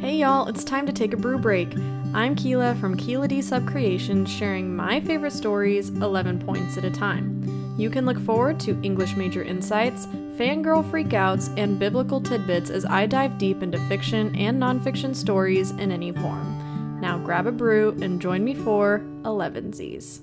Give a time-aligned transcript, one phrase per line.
[0.00, 1.74] Hey y'all, it's time to take a brew break.
[2.14, 6.90] I'm Keela from Keela D Sub Creations, sharing my favorite stories 11 points at a
[6.90, 7.74] time.
[7.76, 10.06] You can look forward to English major insights,
[10.38, 15.92] fangirl freakouts, and biblical tidbits as I dive deep into fiction and nonfiction stories in
[15.92, 16.98] any form.
[16.98, 20.20] Now grab a brew and join me for Elevenses.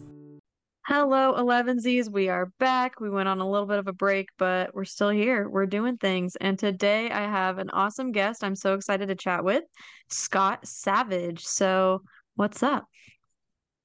[0.87, 2.09] Hello, Elevenses.
[2.09, 3.01] We are back.
[3.01, 5.49] We went on a little bit of a break, but we're still here.
[5.49, 6.37] We're doing things.
[6.37, 9.65] And today I have an awesome guest I'm so excited to chat with,
[10.07, 11.43] Scott Savage.
[11.43, 12.03] So,
[12.35, 12.85] what's up?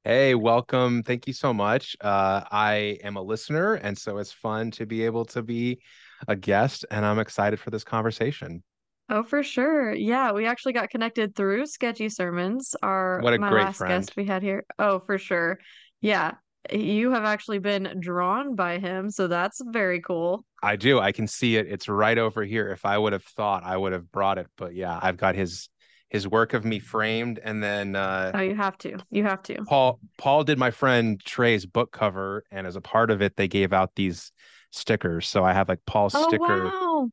[0.04, 1.02] Hey, welcome.
[1.02, 1.96] Thank you so much.
[2.00, 5.80] Uh, I am a listener, and so it's fun to be able to be
[6.28, 8.62] a guest, and I'm excited for this conversation.
[9.08, 9.92] Oh, for sure.
[9.92, 14.02] Yeah, we actually got connected through Sketchy Sermons, our What a my great last friend.
[14.04, 14.64] guest we had here.
[14.78, 15.58] Oh, for sure.
[16.00, 16.34] Yeah,
[16.70, 20.44] you have actually been drawn by him, so that's very cool.
[20.62, 21.00] I do.
[21.00, 21.66] I can see it.
[21.68, 22.70] It's right over here.
[22.70, 24.46] If I would have thought, I would have brought it.
[24.56, 25.68] But yeah, I've got his
[26.08, 28.98] his work of me framed, and then uh, Oh, you have to.
[29.10, 29.56] You have to.
[29.64, 33.48] Paul Paul did my friend Trey's book cover, and as a part of it, they
[33.48, 34.30] gave out these
[34.70, 35.26] stickers.
[35.26, 36.64] So I have like Paul's Oh, sticker.
[36.66, 37.08] wow.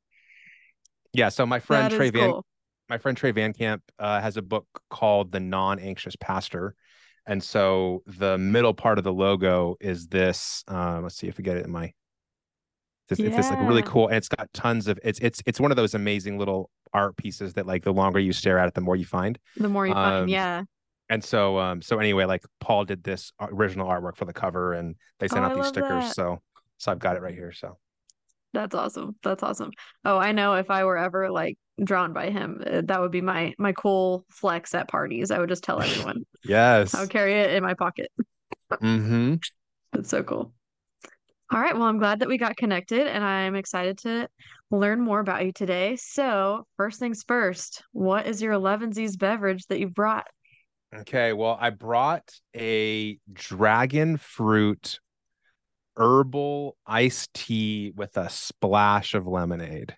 [1.13, 1.29] Yeah.
[1.29, 2.45] So my friend That Trey Van cool.
[2.87, 6.75] my friend Trey Van Camp uh, has a book called The Non-Anxious Pastor.
[7.30, 10.63] And so the middle part of the logo is this.
[10.67, 11.94] Uh, let's see if we get it in my.
[13.09, 14.99] It's, it's this like really cool, and it's got tons of.
[15.03, 18.33] It's it's it's one of those amazing little art pieces that like the longer you
[18.33, 19.38] stare at it, the more you find.
[19.58, 20.63] The more you find, Um, yeah.
[21.09, 24.95] And so um so anyway, like Paul did this original artwork for the cover, and
[25.19, 26.05] they sent Oh, out I these stickers.
[26.05, 26.16] that.
[26.16, 26.39] So
[26.77, 27.52] so I've got it right here.
[27.52, 27.77] So
[28.53, 29.16] That's awesome.
[29.23, 29.71] That's awesome.
[30.05, 33.22] Oh, I know if I were ever like drawn by him, uh, that would be
[33.22, 35.31] my my cool flex at parties.
[35.31, 36.25] I would just tell everyone.
[36.44, 36.94] yes.
[36.94, 38.11] I would carry it in my pocket.
[38.71, 39.36] Mm-hmm.
[39.94, 40.53] That's so cool.
[41.52, 44.30] All right, well, I'm glad that we got connected and I'm excited to
[44.69, 45.95] learn more about you today.
[45.95, 50.27] So, first things first, what is your Elevenses beverage that you've brought?
[50.95, 54.99] Okay, well, I brought a dragon fruit
[55.97, 59.95] herbal iced tea with a splash of lemonade.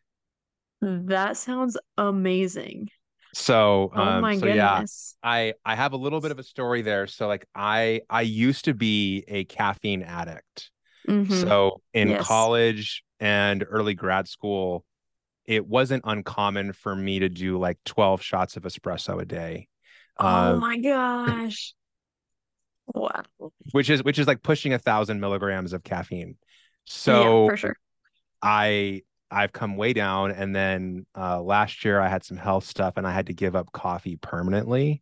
[0.81, 2.89] That sounds amazing.
[3.33, 5.17] So, Oh um, my so yeah, goodness.
[5.23, 7.07] I I have a little bit of a story there.
[7.07, 10.69] So, like, I I used to be a caffeine addict.
[11.07, 12.15] hmm So, in Yes.
[12.15, 14.85] college and early grad school,
[15.45, 19.69] it wasn't uncommon for me to do like 12 shots of espresso a day.
[20.19, 21.75] Oh Um, my gosh.
[22.93, 23.51] Wow.
[23.71, 26.37] which is which is like pushing a thousand milligrams of caffeine.
[27.05, 27.75] Yeah, So for sure.
[28.41, 32.95] I I've come way down, and then uh, last year I had some health stuff,
[32.97, 35.01] and I had to give up coffee permanently.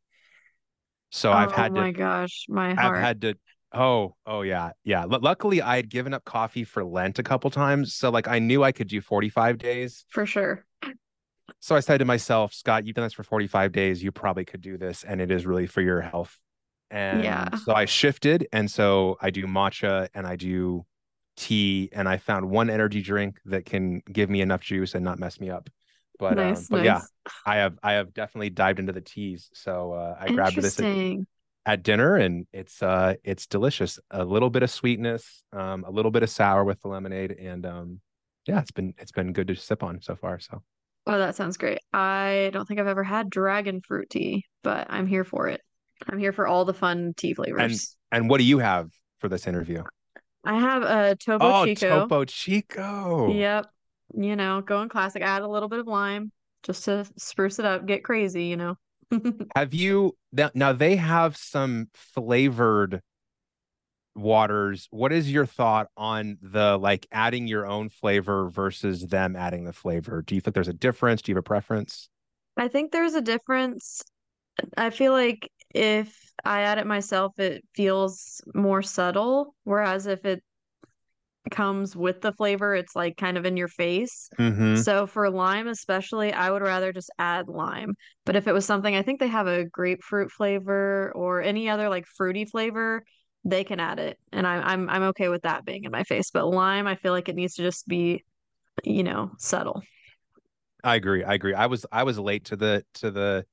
[1.12, 1.82] So I've had to.
[1.82, 2.98] Oh my gosh, my heart.
[2.98, 3.36] I've had to
[3.74, 5.06] oh oh yeah yeah.
[5.06, 8.40] Lu luckily I had given up coffee for Lent a couple times, so like I
[8.40, 10.06] knew I could do 45 days.
[10.10, 10.66] For sure.
[11.60, 14.02] So I said to myself, Scott, you've done this for 45 days.
[14.04, 16.38] You probably could do this, and it is really for your health.
[16.92, 17.50] And Yeah.
[17.66, 20.86] so I shifted, and so I do matcha and I do
[21.40, 25.20] tea, and I found one energy drink that can give me enough juice and not
[25.20, 25.70] mess me up.
[26.20, 27.02] But um, Nice, but yeah.
[27.46, 29.50] I have I have definitely dived into the teas.
[29.54, 31.18] So uh, I grabbed this at,
[31.66, 34.00] at dinner, and it's uh it's delicious.
[34.12, 37.66] A little bit of sweetness, um, a little bit of sour with the lemonade, and
[37.66, 38.02] um,
[38.46, 40.40] yeah, it's been it's been good to sip on so far.
[40.40, 40.62] So.
[41.08, 41.80] Oh, that sounds great.
[41.94, 45.62] I don't think I've ever had dragon fruit tea, but I'm here for it.
[46.08, 47.96] I'm here for all the fun tea And flavors.
[48.12, 48.90] and what do you have
[49.20, 49.84] for this interview?
[50.44, 52.02] I have a Topo Oh, Chico.
[52.02, 53.34] Topo Chico.
[53.34, 53.66] Yep.
[54.16, 55.22] You know, going classic.
[55.22, 56.32] Add a little bit of lime
[56.64, 58.76] just to spruce it up, get crazy, you know.
[59.56, 63.02] Have you now, now they have some flavored
[64.16, 64.88] waters.
[64.92, 69.74] What is your thought on the like adding your own flavor versus them adding the
[69.74, 70.22] flavor?
[70.22, 71.22] Do you think there's a difference?
[71.22, 72.10] Do you have a preference?
[72.58, 74.02] I think there's a difference.
[74.78, 80.44] I feel like if I add it myself, it feels more subtle, whereas if it
[81.50, 84.30] comes with the flavor, it's like kind of in your face.
[84.38, 84.76] Mm-hmm.
[84.76, 87.96] So for lime especially, I would rather just add lime.
[88.26, 91.90] But if it was something, I think they have a grapefruit flavor or any other
[91.90, 93.04] like fruity flavor,
[93.46, 94.18] they can add it.
[94.32, 96.30] And I, I'm I'm okay with that being in my face.
[96.32, 98.24] But lime, I feel like it needs to just be,
[98.84, 99.82] you know, subtle.
[100.84, 101.24] I agree.
[101.24, 101.54] I agree.
[101.54, 103.46] I was I was late to the to the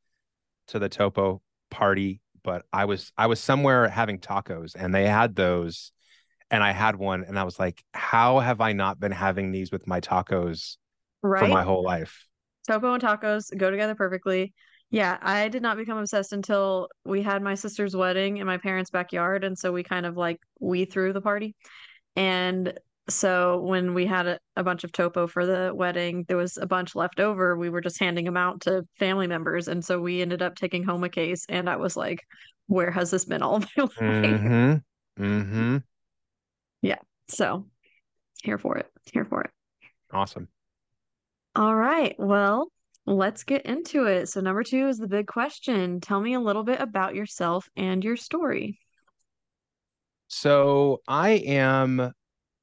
[0.69, 1.43] to the Topo
[1.77, 5.93] party, but I was I was somewhere having tacos and they had those
[6.51, 9.71] and I had one and I was like, how have I not been having these
[9.71, 10.77] with my tacos
[11.23, 11.41] right?
[11.41, 12.27] for my whole life?
[12.67, 14.55] Topo and tacos go together perfectly.
[14.91, 18.91] Yeah, I did not become obsessed until we had my sister's wedding in my parents'
[18.91, 21.57] backyard, and so we kind of like we threw the party.
[22.15, 26.57] And So when we had a, a bunch of topo for the wedding, there was
[26.57, 27.57] a bunch left over.
[27.57, 29.69] We were just handing them out to family members.
[29.69, 31.47] And so we ended up taking home a case.
[31.49, 32.21] And I was like,
[32.67, 33.95] where has this been all my life?
[34.01, 35.23] Mm-hmm.
[35.23, 35.77] Mm-hmm.
[36.83, 36.99] Yeah.
[37.29, 37.67] So
[38.43, 38.91] here for it.
[39.13, 39.51] Here for it.
[40.13, 40.49] Awesome.
[41.55, 42.15] All right.
[42.19, 42.69] Well,
[43.07, 44.29] let's get into it.
[44.29, 46.01] So, number two is the big question.
[46.01, 48.79] Tell me a little bit about yourself and your story.
[50.29, 52.13] So, I am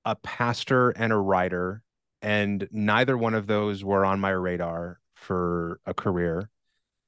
[0.05, 1.81] a pastor and a writer,
[2.21, 6.49] and neither one of those were on my radar for a career.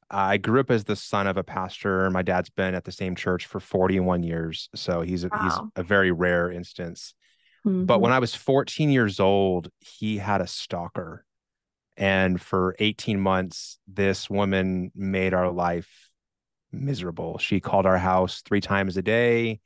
[0.09, 2.09] I grew up as the son of a pastor.
[2.11, 5.39] My dad's been at the same church for 41 years, so he's a, Wow.
[5.41, 7.15] he's a very rare instance.
[7.63, 8.01] But Mhm.
[8.01, 11.25] when I was 14 years old, he had a stalker.
[11.97, 16.09] And for 18 months, this woman made our life
[16.71, 17.37] miserable.
[17.37, 19.59] She called our house three times a day.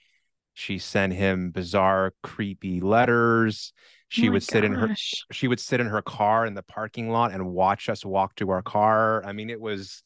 [0.60, 3.72] She sent him bizarre, creepy letters.
[4.10, 4.94] She Oh would sit in her
[5.32, 8.50] she would sit in her car in the parking lot and watch us walk to
[8.50, 9.24] our car.
[9.24, 10.04] I mean, it was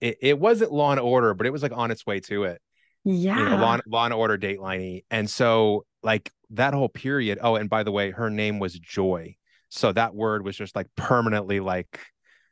[0.00, 2.62] it, it wasn't law and order, but it was like on its way to it
[3.04, 3.38] Yeah.
[3.38, 5.04] you know, law, and- law and order dateliney.
[5.10, 7.38] And so like that whole period.
[7.42, 9.36] Oh, and by the way, her name was Joy.
[9.70, 11.98] So that word was just like permanently like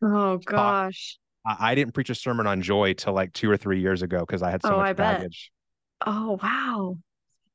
[0.03, 1.19] oh gosh.
[1.47, 4.21] I, I didn't preach a sermon on joy till like two or three years ago
[4.21, 5.19] because I had so Oh, much I bet.
[5.19, 5.53] baggage.
[6.05, 6.97] Oh wow.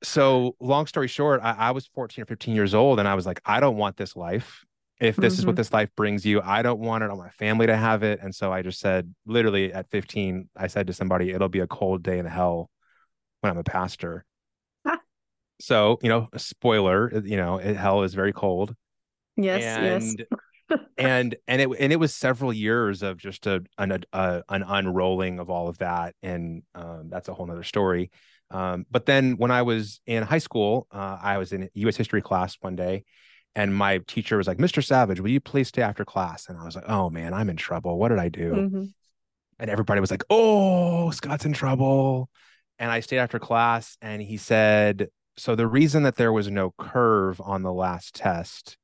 [0.03, 3.25] So long story short, I, I was 14 or 15 years old and I was
[3.25, 4.63] like, I don't want this life.
[4.99, 5.57] If this is what Mhm.
[5.57, 7.07] this life brings you, I don't want it.
[7.07, 8.19] I want my family to have it.
[8.21, 11.67] And so I just said, literally at 15, I said to somebody, it'll be a
[11.67, 12.69] cold day in hell
[13.41, 14.25] when I'm a pastor.
[14.85, 14.99] Ah.
[15.59, 18.75] So, you know, spoiler, you know, it, hell is very cold.
[19.35, 20.15] Yes, yes.
[20.15, 20.25] and
[20.97, 25.39] and and it and it was several years of just a an a, an unrolling
[25.39, 28.09] of all of that, and um, that's a whole nother story.
[28.51, 31.97] Um, but then when I was in high school, uh, I was in U.S.
[31.97, 33.03] history class one day,
[33.55, 34.81] and my teacher was like, "Mr.
[34.81, 37.57] Savage, will you please stay after class?" And I was like, "Oh man, I'm in
[37.57, 37.97] trouble.
[37.97, 38.94] What did I do?" Mhm.
[39.59, 42.29] and everybody was like, "Oh, Scott's in trouble."
[42.79, 46.73] And I stayed after class, and he said, "So the reason that there was no
[46.77, 48.77] curve on the last test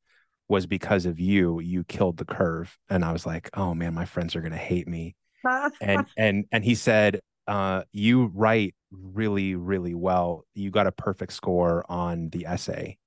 [0.50, 1.60] was because of you.
[1.62, 4.88] You killed the curve." And I was like, "Oh man, my friends are gonna hate
[4.88, 5.16] me."
[5.82, 10.46] And and and he said, uh, "You write really, really well.
[10.54, 12.98] You got a perfect score on the essay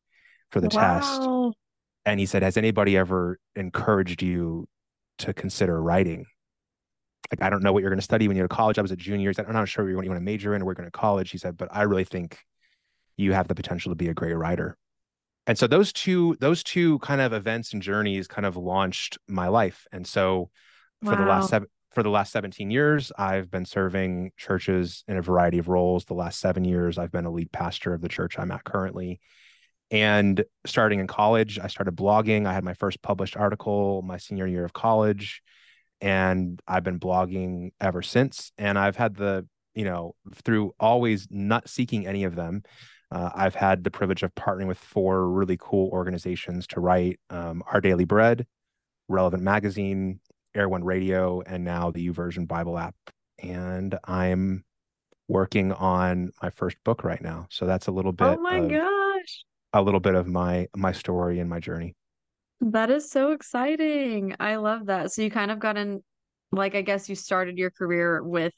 [0.51, 1.21] for the test."
[2.05, 4.69] And he said, "Has anybody ever encouraged you
[5.19, 6.27] to consider writing?"
[7.31, 8.79] like I don't know what you're going to study when you go to college.
[8.79, 9.33] I was a junior.
[9.39, 11.31] I'm not sure what you want to major in or we're going to college.
[11.31, 12.39] He said, but I really think
[13.17, 14.77] you have the potential to be a great writer.
[15.47, 19.49] And so those two, those two kind of events and journeys kind of launched my
[19.49, 19.87] life.
[19.93, 20.51] And so
[21.05, 25.23] for the last seven, for the last 17 years, I've been serving churches in a
[25.23, 26.05] variety of roles.
[26.05, 29.19] The last seven years, I've been a lead pastor of the church I'm at currently.
[29.91, 32.47] And starting in college, I started blogging.
[32.47, 35.43] I had my first published article my senior year of college
[36.03, 38.53] and I've been blogging ever since.
[38.59, 42.63] And I've had the, you know, through always not seeking any of them,
[43.11, 47.63] uh, I've had the privilege of partnering with four really cool organizations to write um,
[47.73, 48.47] Our Daily Bread,
[49.09, 50.21] Relevant Magazine,
[50.57, 52.95] Air1 Radio, and now the YouVersion Bible app.
[53.43, 54.65] And I'm
[55.29, 57.47] working on my first book right now.
[57.51, 59.45] So that's a little bit Oh my of gosh.
[59.73, 61.95] a little bit of my my story and my journey.
[62.61, 64.35] That is so exciting.
[64.41, 65.13] I love that.
[65.13, 66.03] So you kind of got in,
[66.53, 68.55] like, I guess you started your career with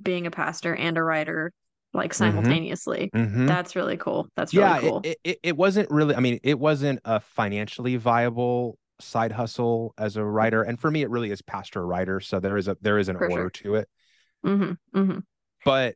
[0.00, 1.52] being a pastor and a writer,
[1.92, 3.10] like simultaneously.
[3.14, 3.48] Mhm.
[3.48, 4.28] That's really cool.
[4.36, 5.00] That's yeah really cool.
[5.02, 10.16] it, it, it wasn't really i mean it wasn't a financially viable side hustle as
[10.16, 12.98] a writer and for me it really is pastor writer so there is a there
[12.98, 13.50] is an For order sure.
[13.50, 13.88] to it
[14.44, 15.18] hmm hmm
[15.64, 15.94] but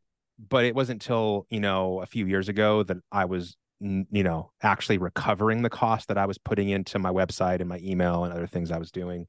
[0.49, 4.51] but it wasn't until you know a few years ago that i was you know
[4.63, 8.33] actually recovering the cost that i was putting into my website and my email and
[8.33, 9.27] other things i was doing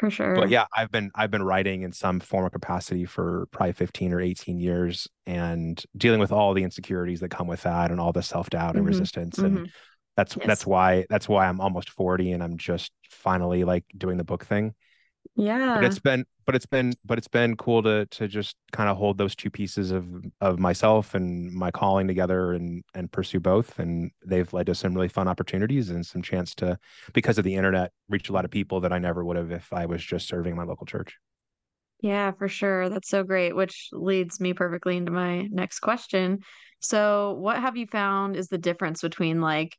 [0.00, 0.34] For sure.
[0.34, 4.14] but yeah i've been i've been writing in some form or capacity for probably 15
[4.14, 8.12] or 18 years and dealing with all the insecurities that come with that and all
[8.12, 8.88] the self-doubt and Mhm.
[8.88, 9.70] resistance and Mhm.
[10.16, 10.44] That's Yes.
[10.44, 14.44] that's why that's why i'm almost 40 and i'm just finally like doing the book
[14.44, 14.74] thing
[15.34, 15.74] Yeah.
[15.74, 18.96] but it's been but it's been but it's been cool to to just kind of
[18.96, 20.06] hold those two pieces of
[20.40, 24.94] of myself and my calling together and and pursue both and they've led to some
[24.94, 26.78] really fun opportunities and some chance to
[27.14, 29.72] because of the internet reach a lot of people that i never would have if
[29.72, 31.16] i was just serving my local church
[32.00, 32.88] Yeah, for sure.
[32.88, 36.40] That's so great, which leads me perfectly into my next question.
[36.80, 39.76] So, what have you found is the difference between like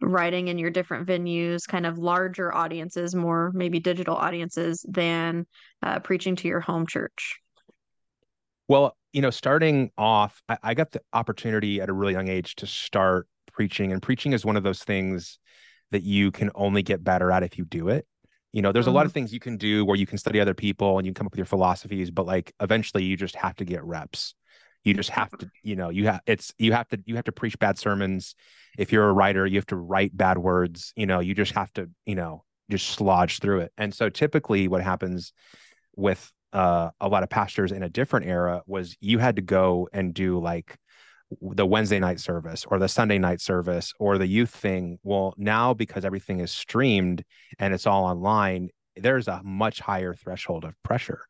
[0.00, 5.46] writing in your different venues, kind of larger audiences, more maybe digital audiences, than
[5.82, 7.40] uh, preaching to your home church?
[8.68, 12.56] Well, you know, starting off, I, I got the opportunity at a really young age
[12.56, 15.38] to start preaching and preaching is one of those things
[15.90, 18.06] that you can only get better at if you do it
[18.52, 18.90] you know there's mm-hmm.
[18.90, 19.14] a lot of mm-hmm.
[19.14, 21.32] things you can do where you can study other people and you can come up
[21.32, 24.34] with your philosophies but like eventually you just have to get reps
[24.84, 27.32] you just have to you know you have it's you have to you have to
[27.32, 28.34] preach bad sermons
[28.78, 31.72] if you're a writer you have to write bad words you know you just have
[31.72, 35.32] to you know just slodge through it and so typically what happens
[35.96, 39.88] with uh, a lot of pastors in a different era was you had to go
[39.92, 40.78] and do like
[41.42, 44.98] the Wednesday night service or the Sunday night service or the youth thing.
[45.02, 47.22] Well, now because everything is streamed
[47.58, 51.20] and it's all online, there's a much higher threshold of pressure.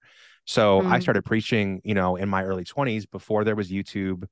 [0.49, 0.91] So mm.
[0.91, 4.25] I started preaching, you know, in my early 20s before there was YouTube.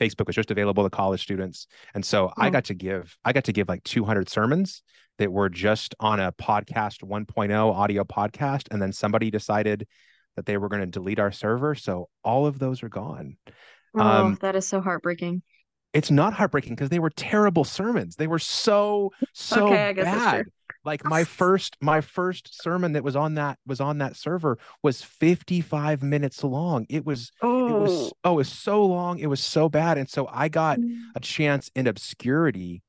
[0.00, 1.66] Facebook was just available to college students.
[1.92, 4.82] And so I got to give, I got to give like 200 sermons
[5.18, 8.68] that were just on a podcast 1.0 audio podcast.
[8.70, 9.86] And then somebody decided
[10.36, 11.74] that they were going to delete our server.
[11.74, 13.36] So all of those are gone.
[13.94, 15.42] Oh, um, that is so heartbreaking.
[15.92, 18.16] It's not heartbreaking because they were terrible sermons.
[18.16, 20.46] They were so so okay, bad.
[20.84, 25.02] Like my first my first sermon that was on that was on that server was
[25.02, 26.86] 55 minutes long.
[26.88, 27.68] It was oh.
[27.68, 29.18] it was oh, oh it was so long.
[29.18, 29.98] It was so bad.
[29.98, 30.98] And so I got mm.
[31.14, 32.82] a chance in obscurity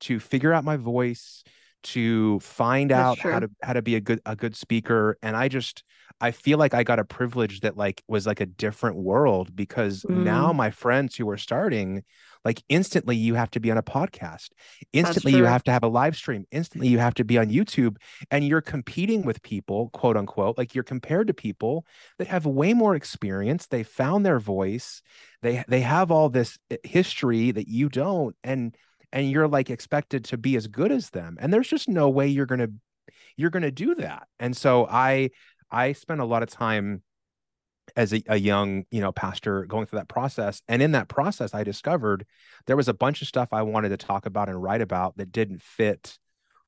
[0.00, 1.42] to figure out my voice,
[1.84, 3.32] to find That's out true.
[3.32, 5.18] how to how to be a good a good speaker.
[5.22, 5.84] And I just
[6.20, 10.02] I feel like I got a privilege that like was like a different world because
[10.02, 10.24] mm.
[10.24, 12.04] now my friends who are starting,
[12.44, 14.50] like instantly you have to be on a podcast.
[14.92, 16.46] Instantly you have to have a live stream.
[16.50, 17.96] Instantly you have to be on YouTube
[18.30, 21.84] and you're competing with people, quote unquote, like you're compared to people
[22.18, 23.66] that have way more experience.
[23.66, 25.02] They found their voice.
[25.42, 28.76] They they have all this eh, history that you don't and
[29.14, 31.38] and you're like expected to be as good as them.
[31.40, 32.72] And there's just no way you're going to
[33.36, 34.26] you're going to do that.
[34.38, 35.30] And so I
[35.70, 37.02] I spent a lot of time
[37.96, 41.52] as a, a, young you know pastor going through that process and in that process
[41.52, 42.24] i discovered
[42.66, 45.30] there was a bunch of stuff i wanted to talk about and write about that
[45.30, 46.18] didn't fit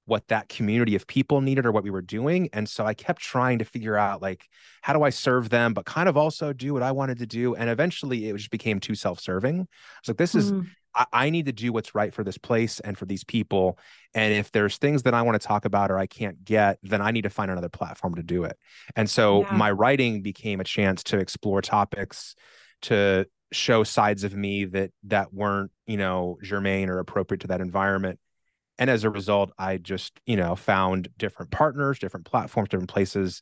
[0.04, 3.22] what that community of people needed or what we were doing and so i kept
[3.22, 4.46] trying to figure out like
[4.82, 7.54] how do i serve them but kind of also do what i wanted to do
[7.54, 10.60] and eventually it just became too self-serving i was like this mm-hmm.
[10.60, 13.78] is I, I need to do what's right for this place and for these people.
[14.14, 17.00] And if there's things that I want to talk about or I can't get, then
[17.02, 18.56] I need to find another platform to do it.
[18.96, 19.52] And so yeah.
[19.54, 22.34] my writing became a chance to explore topics,
[22.82, 27.60] to show sides of me that that weren't, you know, germane or appropriate to that
[27.60, 28.18] environment.
[28.78, 33.40] And as a result, I just, you know, found different partners, different platforms, different places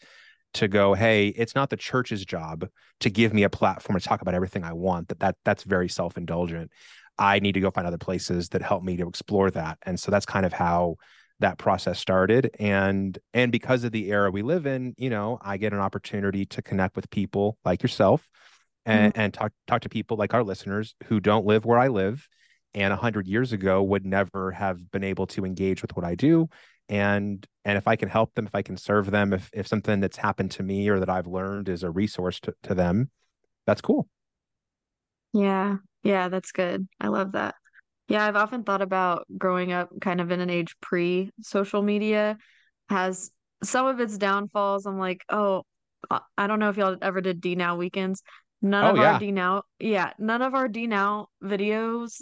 [0.55, 2.69] to go hey it's not the church's job
[3.01, 5.89] to give me a platform to talk about everything i want that that that's very
[5.89, 6.71] self-indulgent
[7.19, 9.79] I need to go find other places that help me to explore that.
[9.83, 10.97] And so that's kind of how
[11.41, 15.57] that process started and and because of the era we live in you know i
[15.57, 18.29] get an opportunity to connect with people like yourself
[18.87, 19.21] and mm-hmm.
[19.21, 22.29] and talk talk to people like our listeners who don't live where i live
[22.73, 26.49] and 100 years ago would never have been able to engage with what i do
[26.89, 29.99] and and if i can help them if i can serve them if if something
[30.01, 33.11] that's happened to me or that i've learned is a resource to, to them
[33.67, 34.09] that's cool
[35.33, 36.87] yeah yeah, that's good.
[37.01, 37.55] I love that.
[38.09, 42.37] Yeah, I've often thought about growing up kind of in an age pre social media
[42.91, 43.31] has
[43.63, 44.87] some of its downfalls.
[44.87, 45.63] I'm like, oh,
[46.37, 48.23] I don't know if y'all ever did DNow weekends.
[48.61, 49.13] None oh, of yeah.
[49.15, 52.21] our DNow, yeah, none of our DNow videos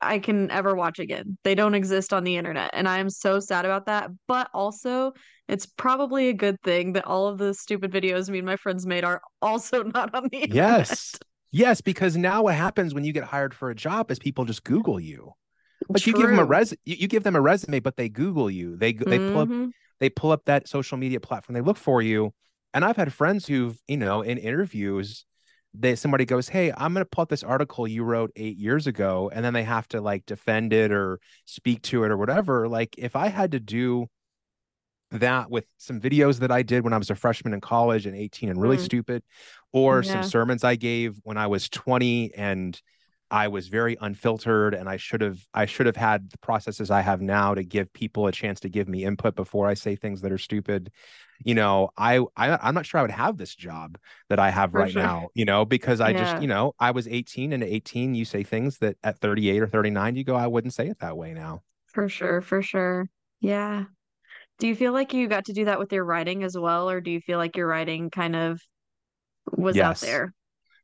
[0.00, 1.38] I can ever watch again.
[1.44, 2.70] They don't exist on the internet.
[2.72, 4.10] And I am so sad about that.
[4.26, 5.12] But also,
[5.48, 8.86] it's probably a good thing that all of the stupid videos me and my friends
[8.86, 10.54] made are also not on the internet.
[10.54, 11.14] Yes.
[11.52, 14.64] Yes, because now what happens when you get hired for a job is people just
[14.64, 15.32] Google you.
[15.88, 16.12] Like True.
[16.12, 18.76] you give them a res, you, you, give them a resume, but they Google you.
[18.76, 19.32] They they mm-hmm.
[19.32, 19.68] pull up mm-hmm.
[20.00, 21.54] they pull up that social media platform.
[21.54, 22.32] They look for you.
[22.74, 25.26] And I've had friends who've you know in interviews,
[25.74, 28.86] that somebody goes, "Hey, I'm going to pull up this article you wrote eight years
[28.86, 32.68] ago," and then they have to like defend it or speak to it or whatever.
[32.68, 34.06] Like if I had to do
[35.12, 38.16] that with some videos that I did when I was a freshman in college and
[38.16, 38.84] 18 and really mm.
[38.84, 39.22] stupid,
[39.72, 40.12] or yeah.
[40.12, 42.80] some sermons I gave when I was 20 and
[43.32, 47.00] I was very unfiltered and I should have I should have had the processes I
[47.00, 50.20] have now to give people a chance to give me input before I say things
[50.20, 50.92] that are stupid.
[51.42, 53.96] You know, I, I am not sure I would have this job
[54.28, 55.02] that I have For right sure.
[55.02, 56.18] now, you know, because I yeah.
[56.18, 59.62] just, you know, I was 18 and at 18 you say things that at 38
[59.62, 61.62] or 39 you go I wouldn't say it that way now.
[61.86, 63.08] For sure, for sure.
[63.40, 63.84] Yeah.
[64.58, 67.00] Do you feel like you got to do that with your writing as well or
[67.00, 68.60] do you feel like your writing kind of
[69.50, 70.02] was yes.
[70.02, 70.34] out there.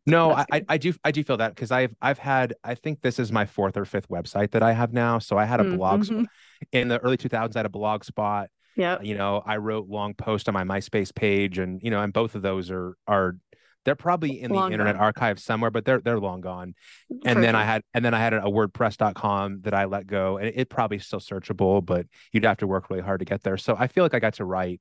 [0.06, 3.18] No, I, I do I do feel that because I've I've had I think this
[3.18, 5.18] is my fourth or fifth website that I have now.
[5.18, 6.24] So I had a mm, blog mm-hmm.
[6.72, 7.54] in the early 2000s.
[7.54, 8.48] I had a blog spot.
[8.74, 9.02] Yeah.
[9.02, 12.34] You know, I wrote long posts on my MySpace page, and you know, and both
[12.34, 13.36] of those are are
[13.84, 15.04] they're probably in Long the internet gone.
[15.04, 16.74] archive somewhere but they're they're long gone.
[17.24, 20.36] And For then i had and then i had a wordpress.com that i let go
[20.38, 23.42] and it, it probably still searchable but you'd have to work really hard to get
[23.42, 23.56] there.
[23.56, 24.80] So i feel like i got to write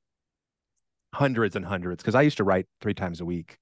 [1.13, 3.57] hundreds and hundreds because i used to write three times a week.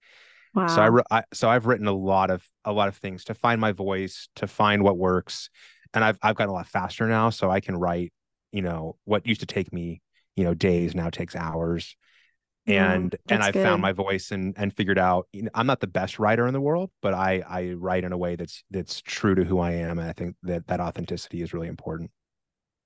[0.54, 0.68] Wow.
[0.68, 3.60] so I, I so i've written a lot of a lot of things to find
[3.60, 5.50] my voice to find what works
[5.94, 8.14] and i've i've gotten a lot faster now so i can write
[8.54, 10.02] you know what used to take me
[10.38, 11.98] you know days now takes hours
[12.66, 15.82] Yeah, and and i found my voice and and figured out you know, i'm not
[15.82, 19.02] the best writer in the world but i i write in a way that's that's
[19.02, 22.10] true to who i am and i think that that authenticity is really important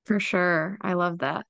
[0.06, 0.78] For sure.
[0.82, 1.46] I love that.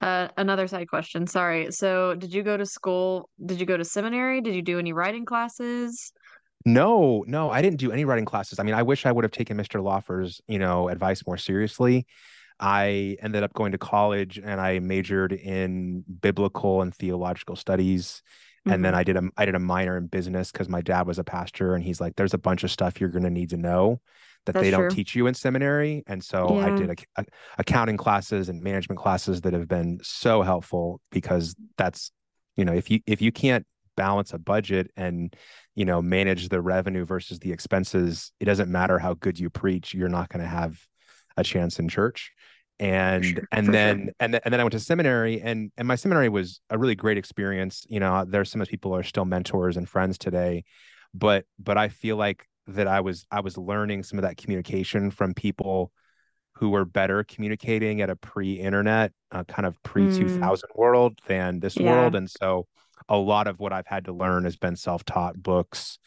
[0.00, 1.26] Uh, another side question.
[1.26, 1.72] Sorry.
[1.72, 3.28] So, did you go to school?
[3.44, 4.40] Did you go to seminary?
[4.40, 6.12] Did you do any writing classes?
[6.66, 9.32] no no i didn't do any writing classes i mean i wish i would have
[9.32, 12.06] taken mr lawfer's you know advice more seriously
[12.60, 18.22] i ended up going to college and i majored in biblical and theological studies
[18.66, 18.94] and then Mhm.
[18.94, 21.74] I did a I did a minor in business because my dad was a pastor,
[21.74, 24.00] and he's like, "There's a bunch of stuff you're going to need to know
[24.46, 24.88] that That's they don't true.
[24.88, 27.26] teach you in seminary." And so I did a, a-
[27.58, 32.10] accounting classes and management classes that have been so helpful because that's
[32.56, 35.34] you know if you if you can't balance a budget and
[35.74, 39.92] you know manage the revenue versus the expenses, it doesn't matter how good you preach,
[39.92, 40.80] you're not going to have
[41.36, 42.32] a chance in church
[42.80, 44.14] and sure, and then sure.
[44.20, 46.94] and then and then I went to seminary and and my seminary was a really
[46.94, 47.86] great experience.
[47.88, 50.64] You know, there's some of people who are still mentors and friends today,
[51.12, 55.10] but but I feel like that I was I was learning some of that communication
[55.10, 55.92] from people
[56.56, 61.60] who were better communicating at a pre-internet, uh, kind of pre Mm, 2000 world than
[61.60, 61.82] this yeah.
[61.82, 62.66] world, and so
[63.08, 65.98] a lot of what I've had to learn has been self-taught books,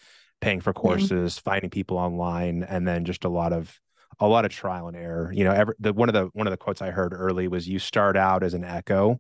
[0.42, 1.08] paying for Yeah.
[1.12, 3.80] courses, finding people online, and then just a lot of
[4.20, 5.32] a lot of trial and error.
[5.34, 7.68] You know, every the one of the one of the quotes I heard early was
[7.68, 9.20] you start out as an echo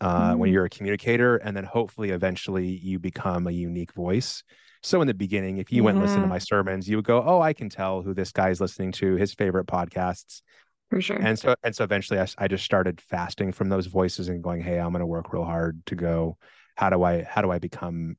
[0.00, 4.42] uh, when Mm, you're a communicator, and then hopefully eventually you become a unique voice.
[4.82, 7.22] So in the beginning, if you went and listened to my sermons, you would go,
[7.24, 10.42] "Oh, I can tell who this guy's listening to, his favorite podcasts."
[10.90, 11.20] For sure.
[11.20, 14.62] And so and so eventually I, I just started fasting from those voices and going,
[14.62, 16.38] "Hey, I'm going to work real hard to go
[16.76, 18.16] how do I how do I become,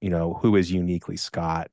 [0.00, 1.70] you know, who is uniquely Scott?"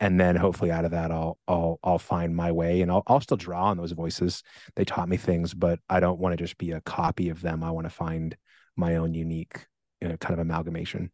[0.00, 3.20] And then hopefully out of that I'll I'll I'll find my way and I'll I'll
[3.20, 4.42] still draw on those voices.
[4.76, 7.64] They taught me things, but I don't want to just be a copy of them.
[7.64, 8.36] I want to find
[8.76, 9.66] my own unique
[10.00, 11.10] you know, kind of amalgamation.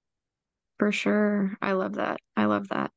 [0.78, 1.56] For sure.
[1.62, 2.18] I love that.
[2.36, 2.90] I love that.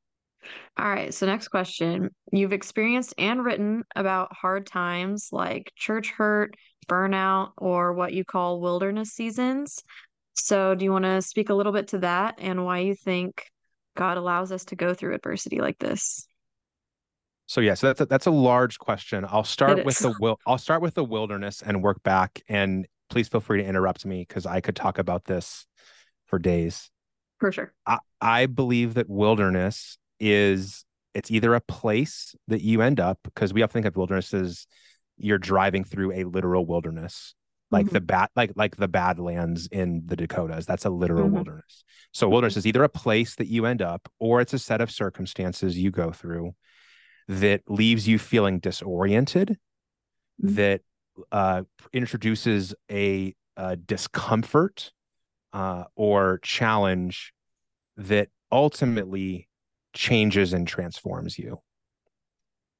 [0.77, 1.13] All right.
[1.13, 2.09] So, next question.
[2.31, 6.55] You've experienced and written about hard times like church hurt,
[6.87, 9.83] burnout, or what you call wilderness seasons.
[10.35, 13.45] So, do you want to speak a little bit to that and why you think
[13.97, 16.25] God allows us to go through adversity like this?
[17.47, 19.25] So yeah, so that's a, that's a large question.
[19.27, 23.27] I'll start with the will I'll start with the wilderness and work back and please
[23.27, 25.65] feel free to interrupt me because I could talk about this
[26.25, 26.89] for days.
[27.39, 27.73] For sure.
[27.85, 33.53] I, I believe that wilderness is it's either a place that you end up because
[33.53, 34.67] we often think of wilderness as
[35.17, 37.33] you're driving through a literal wilderness
[37.71, 38.07] like the Mhm.
[38.07, 41.33] bad like like the badlands in the dakotas that's a literal Mhm.
[41.33, 44.81] wilderness so wilderness is either a place that you end up or it's a set
[44.81, 46.55] of circumstances you go through
[47.27, 49.57] that leaves you feeling disoriented
[50.41, 50.55] Mhm.
[50.55, 50.81] that
[51.31, 54.91] uh, introduces a, a discomfort
[55.53, 57.33] uh, or challenge
[57.97, 59.49] that ultimately
[59.93, 61.59] changes and transforms you.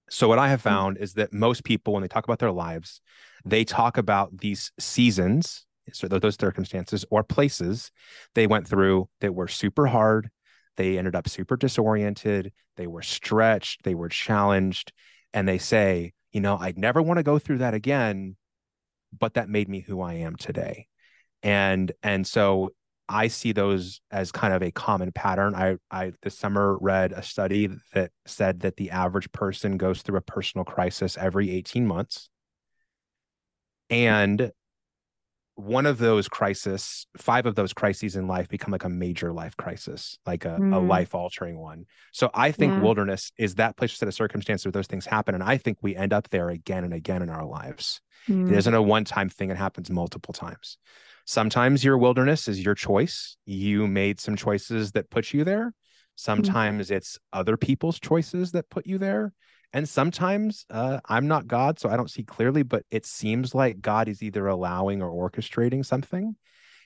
[0.09, 0.63] So, what I have Mm.
[0.63, 3.01] found is that most people, when they talk about their lives,
[3.45, 7.91] they talk about these seasons, so those circumstances or places
[8.35, 10.29] they went through that were super hard.
[10.75, 12.51] They ended up super disoriented.
[12.75, 13.83] They were stretched.
[13.83, 14.91] They were challenged.
[15.33, 18.35] And they say, you know, I'd never want to go through that again,
[19.17, 20.87] but that made me who I am today.
[21.43, 22.71] And and so
[23.09, 25.55] I see those as kind of a common pattern.
[25.55, 30.17] I I this summer read a study that said that the average person goes through
[30.17, 32.29] a personal crisis every 18 months.
[33.89, 34.51] And
[35.57, 39.57] one of those crises, five of those crises in life become like a major life
[39.57, 41.85] crisis, like a, a Mm, life altering one.
[42.13, 42.77] So I think yeah.
[42.77, 45.35] wilderness is that place set of circumstances where those things happen.
[45.35, 48.01] And I think we end up there again and again in our lives.
[48.47, 50.77] It Mm, isn't a one time thing, it happens multiple times.
[51.25, 53.35] Sometimes your wilderness is your choice.
[53.45, 55.73] You made some choices that put you there.
[56.37, 59.33] mm, Sometimes it's other people's choices that put you there.
[59.73, 63.81] And sometimes uh, I'm not God, so I don't see clearly, but it seems like
[63.81, 66.35] God is either allowing or orchestrating something.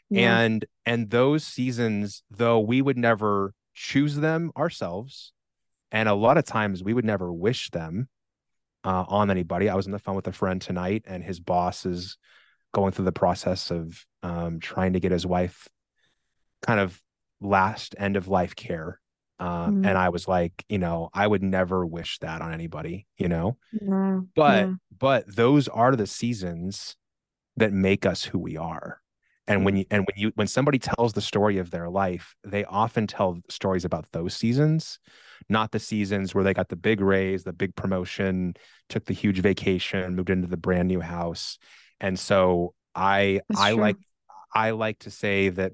[0.10, 0.40] yeah.
[0.40, 5.32] And and those seasons, though we would never choose them ourselves,
[5.92, 8.10] and a lot of times we would never wish them
[8.84, 9.70] uh, on anybody.
[9.70, 12.18] I was on the phone with a friend tonight, and his boss is
[12.74, 15.68] going through the process of um, trying to get his wife
[16.62, 17.02] kind of
[17.42, 19.00] last end of life care
[19.42, 19.86] Uh, mm-hmm.
[19.86, 23.58] And I was like, you know, I would never wish that on anybody, you know.
[23.72, 24.20] Yeah.
[24.36, 24.74] But yeah.
[24.96, 26.96] but those are the seasons
[27.58, 29.02] that make us who we are.
[29.48, 32.66] And when you and when you when somebody tells the story of their life, they
[32.66, 35.00] often tell stories about those seasons,
[35.50, 38.54] not the seasons where they got the big raise, the big promotion,
[38.90, 41.58] took the huge vacation, moved into the brand new house.
[42.00, 43.82] And so I That's I true.
[43.82, 43.98] like
[44.54, 45.74] I like to say that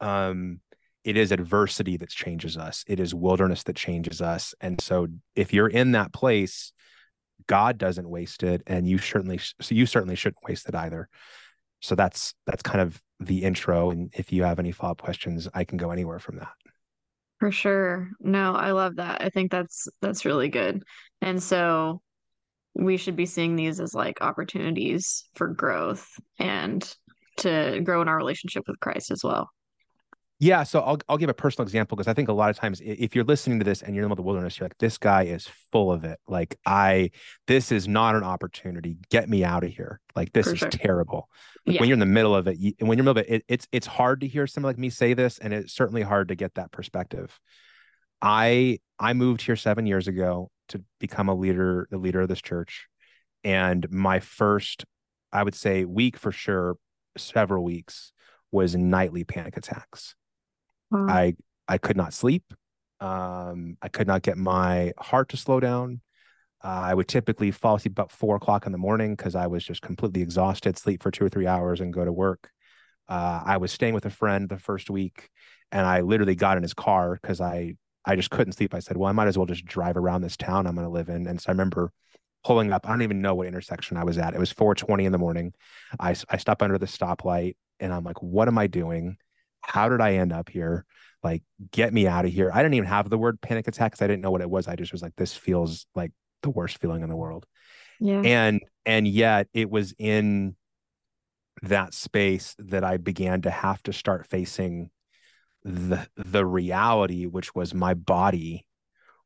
[0.00, 0.60] um
[1.04, 2.84] it is adversity that changes us.
[2.88, 4.54] It is wilderness that changes us.
[4.60, 6.72] And so if you're in that place
[7.46, 11.08] god doesn't waste it and you certainly so you certainly shouldn't waste it either.
[11.80, 15.64] So that's that's kind of the intro and if you have any follow-up questions i
[15.64, 16.52] can go anywhere from that.
[17.40, 18.10] For sure.
[18.20, 19.22] No i love that.
[19.22, 20.82] I think that's that's really good.
[21.20, 22.00] And so
[22.74, 26.94] we should be seeing these as like opportunities for growth and
[27.36, 29.50] to grow in our relationship with christ as well
[30.40, 32.82] yeah, so I'll I'll give a personal example because I think a lot of times
[32.84, 34.78] if you're listening to this and you're in the middle of the wilderness, you're like,
[34.78, 36.18] this guy is full of it.
[36.26, 37.12] Like I,
[37.46, 38.98] this is not an opportunity.
[39.10, 40.00] Get me out of here.
[40.16, 40.68] Like this For is sure.
[40.70, 41.28] terrible.
[41.64, 41.80] Like, yeah.
[41.80, 43.30] When you're in the middle of it, you, when you're in the middle of it,
[43.30, 46.28] it, it's it's hard to hear someone like me say this, and it's certainly hard
[46.28, 47.38] to get that perspective.
[48.20, 52.42] I I moved here seven years ago to become a leader, the leader of this
[52.42, 52.88] church,
[53.44, 54.84] and my first,
[55.32, 56.76] I would say, week for sure,
[57.16, 58.12] several weeks
[58.50, 60.16] was nightly panic attacks
[60.94, 61.06] Wow.
[61.08, 61.34] I
[61.68, 62.44] I could not sleep.
[63.00, 66.00] Um, I could not get my heart to slow down.
[66.62, 69.64] Uh, I would typically fall asleep about four o'clock in the morning because I was
[69.64, 72.50] just completely exhausted, sleep for two or three hours and go to work.
[73.08, 75.30] Uh, I was staying with a friend the first week
[75.72, 77.76] and I literally got in his car because I
[78.06, 78.74] I just couldn't sleep.
[78.74, 80.90] I said, well, I might as well just drive around this town I'm going to
[80.92, 81.26] live in.
[81.26, 81.92] And so I remember
[82.44, 82.86] pulling up.
[82.86, 84.34] I don't even know what intersection I was at.
[84.34, 85.54] It was 4:20 in the morning.
[86.00, 89.16] I I stopped under the stoplight and I'm like, what am I doing?
[89.66, 90.84] How did I end up here?
[91.22, 92.50] Like, get me out of here.
[92.52, 94.68] I didn't even have the word panic attack because I didn't know what it was.
[94.68, 97.46] I just was like, this feels like the worst feeling in the world.
[97.98, 98.20] Yeah.
[98.20, 100.56] And and yet it was in
[101.62, 104.90] that space that I began to have to start facing
[105.62, 108.66] the the reality, which was my body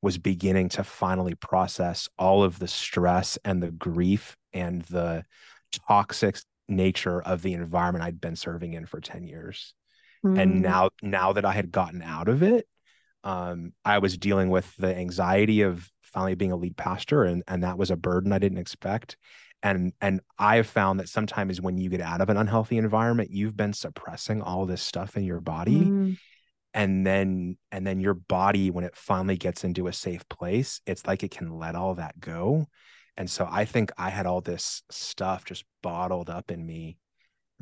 [0.00, 5.24] was beginning to finally process all of the stress and the grief and the
[5.88, 9.74] toxic nature of the environment I'd been serving in for 10 years
[10.24, 10.38] mm.
[10.38, 12.66] and now now that i had gotten out of it
[13.24, 17.62] um, i was dealing with the anxiety of finally being a lead pastor and and
[17.62, 19.16] that was a burden i didn't expect
[19.62, 23.30] and and i have found that sometimes when you get out of an unhealthy environment
[23.30, 26.18] you've been suppressing all this stuff in your body mm.
[26.74, 31.06] and then and then your body when it finally gets into a safe place it's
[31.06, 32.66] like it can let all that go
[33.16, 36.96] and so i think i had all this stuff just bottled up in me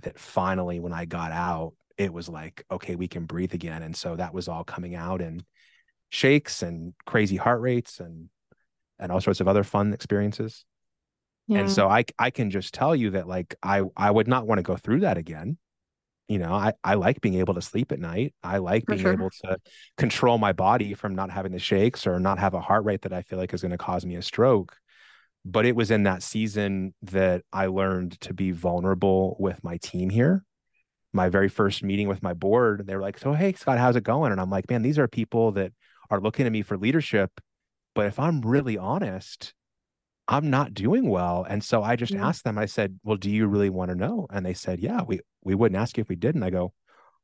[0.02, 3.82] that finally when i got out it was like, okay, we can breathe again.
[3.82, 5.42] And so that was all coming out in
[6.10, 8.28] shakes and crazy heart rates and
[8.98, 10.64] and all sorts of other fun experiences.
[11.46, 11.60] Yeah.
[11.60, 14.58] And so I I can just tell you that like I I would not want
[14.58, 15.58] to go through that again.
[16.28, 18.34] You know, I I like being able to sleep at night.
[18.42, 19.12] I like For being sure.
[19.12, 19.58] able to
[19.96, 23.12] control my body from not having the shakes or not have a heart rate that
[23.12, 24.76] I feel like is going to cause me a stroke.
[25.44, 30.10] But it was in that season that I learned to be vulnerable with my team
[30.10, 30.45] here
[31.16, 34.04] my very first meeting with my board, they were like, "So hey, Scott, how's it
[34.04, 35.72] going?" And I'm like, "Man, these are people that
[36.10, 37.40] are looking at me for leadership,
[37.94, 39.54] but if I'm really honest,
[40.28, 42.28] I'm not doing well." And so I just yeah.
[42.28, 42.58] asked them.
[42.58, 45.54] I said, "Well, do you really want to know?" And they said, "Yeah, we we
[45.56, 46.72] wouldn't ask you if we didn't I go,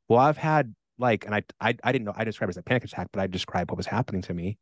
[0.09, 2.62] "Well, I've had like, and I I I didn't know I described it as a
[2.64, 4.59] panic attack, but I described what was happening to me."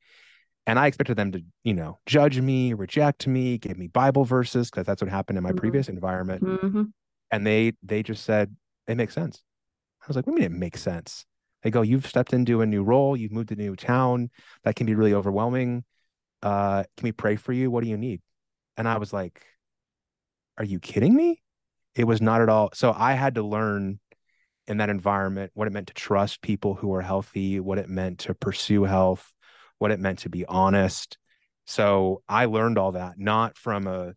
[0.67, 4.71] And I expected them to, you know, judge me, reject me, give me Bible verses
[4.71, 5.59] because that's what happened in my mm-hmm.
[5.59, 6.45] previous environment.
[6.45, 6.83] Mm-hmm.
[7.31, 8.55] And they they just said,
[8.91, 9.43] it makes sense.
[10.03, 11.25] I was like, what do you mean it makes sense?
[11.63, 14.31] They go, you've stepped into a new role, you've moved to a new town.
[14.65, 15.85] That can be really overwhelming.
[16.43, 17.71] Uh, can we pray for you?
[17.71, 18.23] What do you need?
[18.77, 19.45] And I was like,
[20.57, 21.43] are you kidding me?
[21.95, 22.71] It was not at all.
[22.73, 24.01] So I had to learn
[24.67, 28.21] in that environment what it meant to trust people who are healthy, what it meant
[28.21, 29.33] to pursue health,
[29.79, 31.19] what it meant to be honest.
[31.67, 34.15] So I learned all that, not from a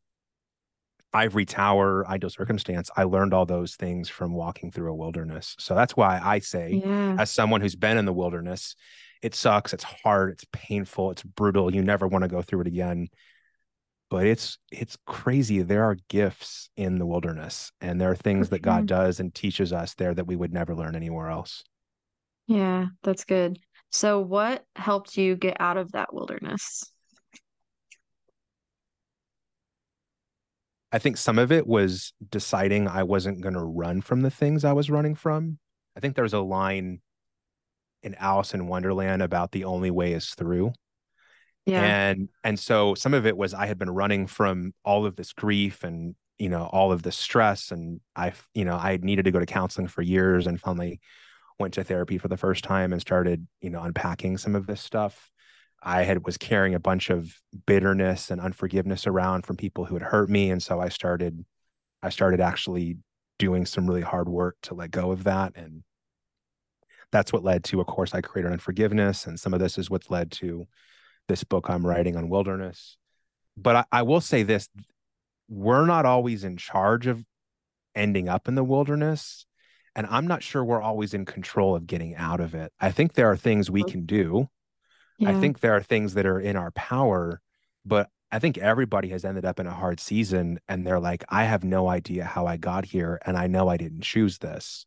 [1.13, 5.56] ivory tower ideal circumstance i learned all those things from walking through a wilderness.
[5.60, 7.17] So that's why i say yeah.
[7.19, 8.76] as someone who's been in the wilderness
[9.21, 12.67] it sucks it's hard it's painful it's brutal you never want to go through it
[12.67, 13.08] again.
[14.10, 18.62] But it's it's crazy there are gifts in the wilderness and there are things that
[18.62, 21.63] god does and teaches us there that we would never learn anywhere else.
[22.47, 23.58] Yeah that's good.
[23.91, 26.92] So what helped you get out of that wilderness
[30.93, 34.63] I think some of it was deciding I wasn't going to run from the things
[34.63, 35.58] I was running from.
[35.97, 37.01] I think there's a line
[38.03, 40.71] in Alice in Wonderland about the only way is through.
[41.65, 41.82] Yeah.
[41.82, 45.34] And and so some of it was I had been running from all of this
[45.34, 49.32] grief and you know all of this stress and I you know I needed to
[49.32, 50.99] go to counseling for years and finally
[51.60, 54.82] went to therapy for the first time and started you know unpacking some of this
[54.82, 55.32] stuff.
[55.84, 57.34] I had was carrying a bunch of
[57.65, 61.46] bitterness and unforgiveness around from people who had hurt me and so I started
[62.02, 62.98] I started actually
[63.39, 65.84] doing some really hard work to let go of that and
[67.12, 69.89] that's what led to a course I created on forgiveness and some of this is
[69.89, 70.65] what's led to
[71.28, 72.98] this book I'm writing on wilderness.
[73.56, 74.69] But I, I will say this
[75.48, 77.24] we're not always in charge of
[77.96, 79.46] ending up in the wilderness.
[79.96, 82.72] And I'm not sure we're always in control of getting out of it.
[82.80, 84.48] I think there are things we can do.
[85.23, 85.38] Yeah.
[85.38, 87.41] I think there are things that are in our power,
[87.86, 91.43] but I think everybody has ended up in a hard season and they're like, I
[91.43, 93.19] have no idea how I got here.
[93.25, 94.86] And I know I didn't choose this.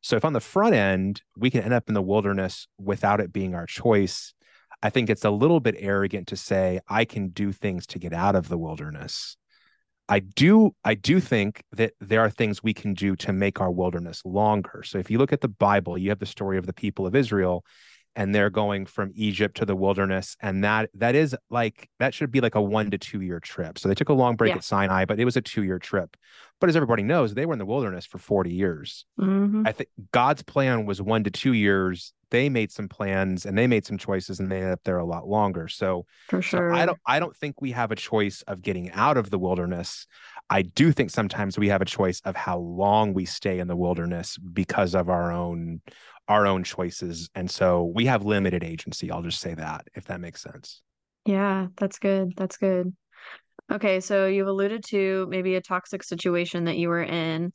[0.00, 3.32] So if on the front end, we can end up in the wilderness without it
[3.32, 4.34] being our choice,
[4.82, 8.12] I think it's a little bit arrogant to say I can do things to get
[8.12, 9.36] out of the wilderness.
[10.08, 13.70] I do I do think that there are things we can do to make our
[13.70, 14.82] wilderness longer.
[14.84, 17.14] So if you look at the Bible, you have the story of the people of
[17.14, 17.64] Israel
[18.16, 22.30] and they're going from Egypt to the wilderness and that that is like that should
[22.30, 23.78] be like a 1 to 2 year trip.
[23.78, 24.56] So they took a long break yeah.
[24.56, 26.16] at Sinai, but it was a 2 year trip.
[26.60, 29.04] But as everybody knows, they were in the wilderness for 40 years.
[29.20, 29.66] Mm-hmm.
[29.66, 32.12] I think God's plan was 1 to 2 years.
[32.30, 35.04] They made some plans and they made some choices and they ended up there a
[35.04, 35.68] lot longer.
[35.68, 36.70] So for sure.
[36.70, 39.38] So I don't I don't think we have a choice of getting out of the
[39.38, 40.06] wilderness.
[40.50, 43.76] I do think sometimes we have a choice of how long we stay in the
[43.76, 45.80] wilderness because of our own
[46.28, 47.28] our own choices.
[47.34, 49.10] And so we have limited agency.
[49.10, 50.82] I'll just say that, if that makes sense.
[51.24, 52.34] Yeah, that's good.
[52.36, 52.94] That's good.
[53.70, 57.52] Okay, so you've alluded to maybe a toxic situation that you were in.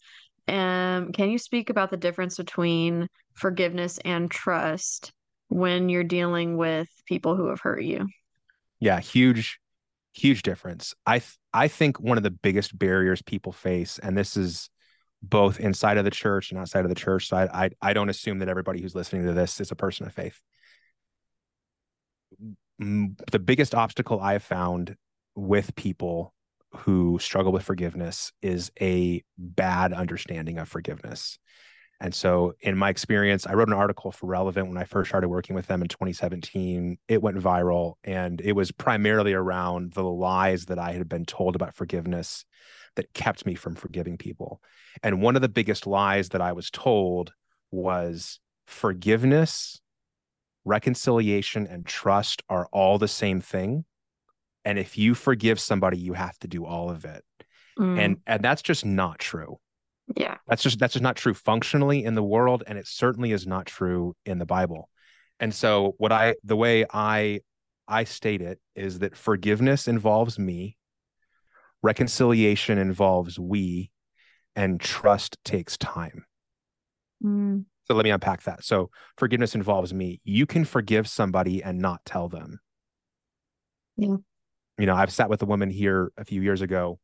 [0.48, 5.12] Um, can you speak about the difference between forgiveness and trust
[5.48, 8.08] when you're dealing with people who have hurt you?
[8.80, 9.60] Yeah, huge,
[10.14, 10.94] huge difference.
[11.06, 14.70] I th- I think one of the biggest barriers people face, and this is
[15.24, 17.30] both inside of the church and outside of the church.
[17.30, 20.06] So I, I, I don't assume that everybody who's listening to this is a person
[20.06, 20.40] of faith.
[22.78, 24.98] The biggest obstacle I have found
[25.36, 26.34] with people
[26.76, 31.40] who struggle with forgiveness is a bad understanding of forgiveness.
[32.02, 35.30] And so, in my experience, I wrote an article for Relevant when I first started
[35.30, 36.98] working with them in 2017.
[37.08, 41.56] It went viral, and it was primarily around the lies that I had been told
[41.56, 42.44] about forgiveness
[42.96, 44.62] that kept me from forgiving people.
[45.02, 47.34] And one of the biggest lies that I was told
[47.72, 49.82] was forgiveness,
[50.66, 53.86] reconciliation, and trust are all the same thing.
[54.66, 57.24] And if you forgive somebody, you have to do all of it.
[57.78, 58.00] Mm.
[58.00, 59.58] And and that's just not true.
[60.16, 60.38] Yeah.
[60.48, 63.66] That's just that's just not true functionally in the world and it certainly is not
[63.66, 64.90] true in the Bible.
[65.40, 67.42] And so what I the way I
[67.88, 70.78] I state it is that forgiveness involves me
[71.84, 73.92] reconciliation involves we
[74.56, 76.26] and trust takes time.
[77.24, 77.66] Mm.
[77.86, 78.66] so let me unpack that.
[78.66, 80.20] So forgiveness involves me.
[80.24, 82.60] You can forgive somebody and not tell them.
[83.96, 84.18] Yeah.
[84.80, 87.00] You know i've sat with a woman here a few years ago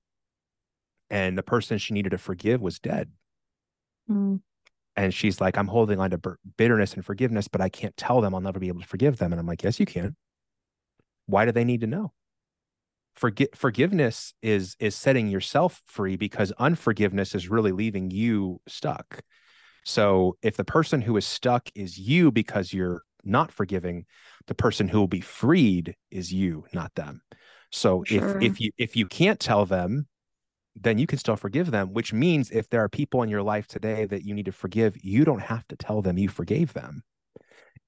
[1.11, 3.11] and the person she needed to forgive was dead.
[4.09, 4.41] Mm.
[4.95, 6.19] and she's like i'm holding on to
[6.57, 8.33] bitterness and forgiveness but i can't tell them.
[8.33, 9.31] I'll never be able to forgive them.
[9.31, 10.15] And i'm like yes you can.
[11.27, 12.11] Why do they need to know
[13.19, 19.21] forget forgiveness is is setting yourself free because unforgiveness is really leaving you stuck.
[19.85, 24.05] So if the person who is stuck is you because you're not forgiving
[24.47, 27.21] the person who will be freed is you not them.
[27.71, 28.39] So sure.
[28.39, 30.07] if if you if you can't tell them
[30.75, 33.67] then you can still forgive them which means if there are people in your life
[33.67, 37.03] today that you need to forgive you don't have to tell them you forgave them.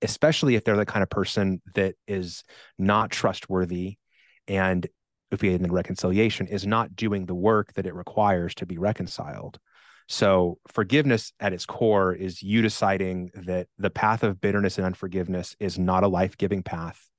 [0.01, 2.43] Especially if they're the kind of person that is
[2.77, 3.97] not trustworthy
[4.47, 4.87] and
[5.31, 8.77] if we in the reconciliation is not doing the work that it requires to be
[8.77, 9.59] reconciled.
[10.07, 15.55] So forgiveness at its core is you deciding that the path of bitterness and unforgiveness
[15.59, 17.09] is not a life-giving path.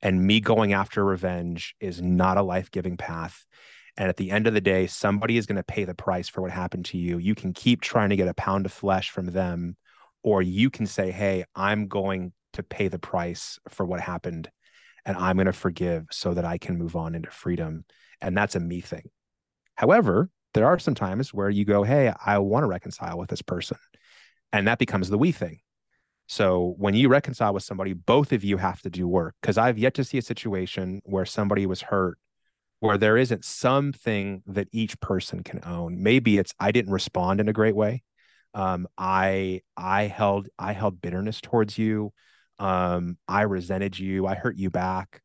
[0.00, 3.44] And me going after revenge is not a life-giving path.
[3.98, 6.40] And at the end of the day, somebody is going to pay the price for
[6.40, 7.18] what happened to you.
[7.18, 9.76] You can keep trying to get a pound of flesh from them,
[10.22, 14.50] or you can say, Hey, I'm going to pay the price for what happened
[15.04, 17.84] and I'm going to forgive so that I can move on into freedom.
[18.20, 19.10] And that's a me thing.
[19.76, 23.42] However, there are some times where you go, Hey, I want to reconcile with this
[23.42, 23.78] person.
[24.52, 25.60] And that becomes the we thing.
[26.26, 29.34] So when you reconcile with somebody, both of you have to do work.
[29.40, 32.18] Because I've yet to see a situation where somebody was hurt
[32.80, 36.02] where there isn't something that each person can own.
[36.02, 38.02] Maybe it's I didn't respond in a great way.
[38.54, 42.12] Um, I I held I held bitterness towards you
[42.60, 45.20] um i resented you i hurt you back.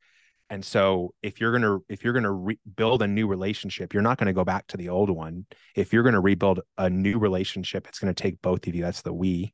[0.52, 3.94] And so if you're going to if you're going to re- build a new relationship
[3.94, 5.46] you're not going to go back to the old one.
[5.76, 8.84] If you're going to rebuild a new relationship it's going to take both of you
[8.84, 9.54] that's the we.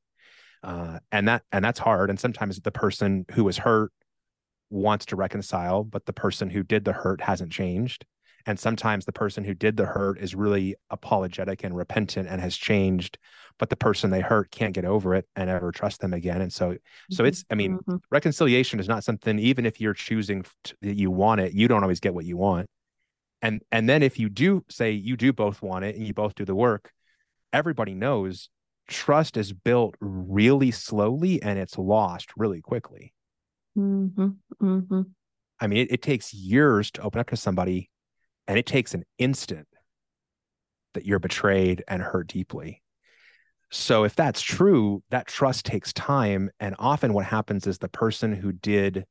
[0.63, 2.09] Uh, and that and that's hard.
[2.09, 3.91] And sometimes the person who was hurt
[4.69, 8.05] wants to reconcile but the person who did the hurt hasn't changed
[8.45, 12.55] and sometimes the person who did the hurt is really apologetic and repentant and has
[12.55, 13.17] changed
[13.57, 16.51] but the person they hurt can't get over it and ever trust them again and
[16.51, 16.75] so
[17.09, 17.97] so it's i mean mm-hmm.
[18.09, 20.43] reconciliation is not something even if you're choosing
[20.81, 22.67] that you want it you don't always get what you want
[23.41, 26.35] and and then if you do say you do both want it and you both
[26.35, 26.91] do the work
[27.53, 28.49] everybody knows
[28.87, 33.13] trust is built really slowly and it's lost really quickly
[33.77, 34.29] mm-hmm.
[34.61, 35.01] Mm-hmm.
[35.59, 37.89] i mean it, it takes years to open up to somebody
[38.47, 39.67] and it takes an instant
[40.93, 42.81] that you're betrayed and hurt deeply.
[43.71, 46.49] So if that's true, that trust takes time.
[46.59, 49.05] And often what happens is the person who did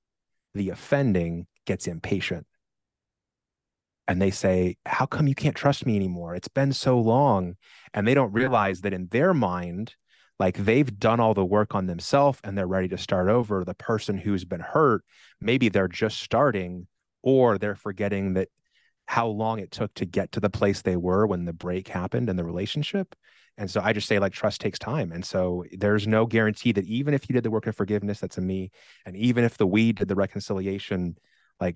[0.54, 2.46] the offending gets impatient.
[4.06, 6.34] And they say, How come you can't trust me anymore?
[6.34, 7.56] It's been so long.
[7.94, 9.94] And they don't realize that in their mind,
[10.38, 13.64] like they've done all the work on themselves and they're ready to start over.
[13.64, 15.04] The person who's been hurt,
[15.40, 16.86] maybe they're just starting
[17.22, 18.48] or they're forgetting that
[19.10, 22.30] how long it took to get to the place they were when the break happened
[22.30, 23.16] in the relationship.
[23.58, 25.10] And so I just say like trust takes time.
[25.10, 28.38] And so there's no guarantee that even if you did the work of forgiveness, that's
[28.38, 28.70] a me.
[29.04, 31.16] And even if the we did the reconciliation,
[31.58, 31.74] like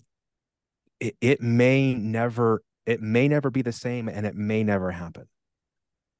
[1.00, 5.24] it, it may never, it may never be the same and it may never happen.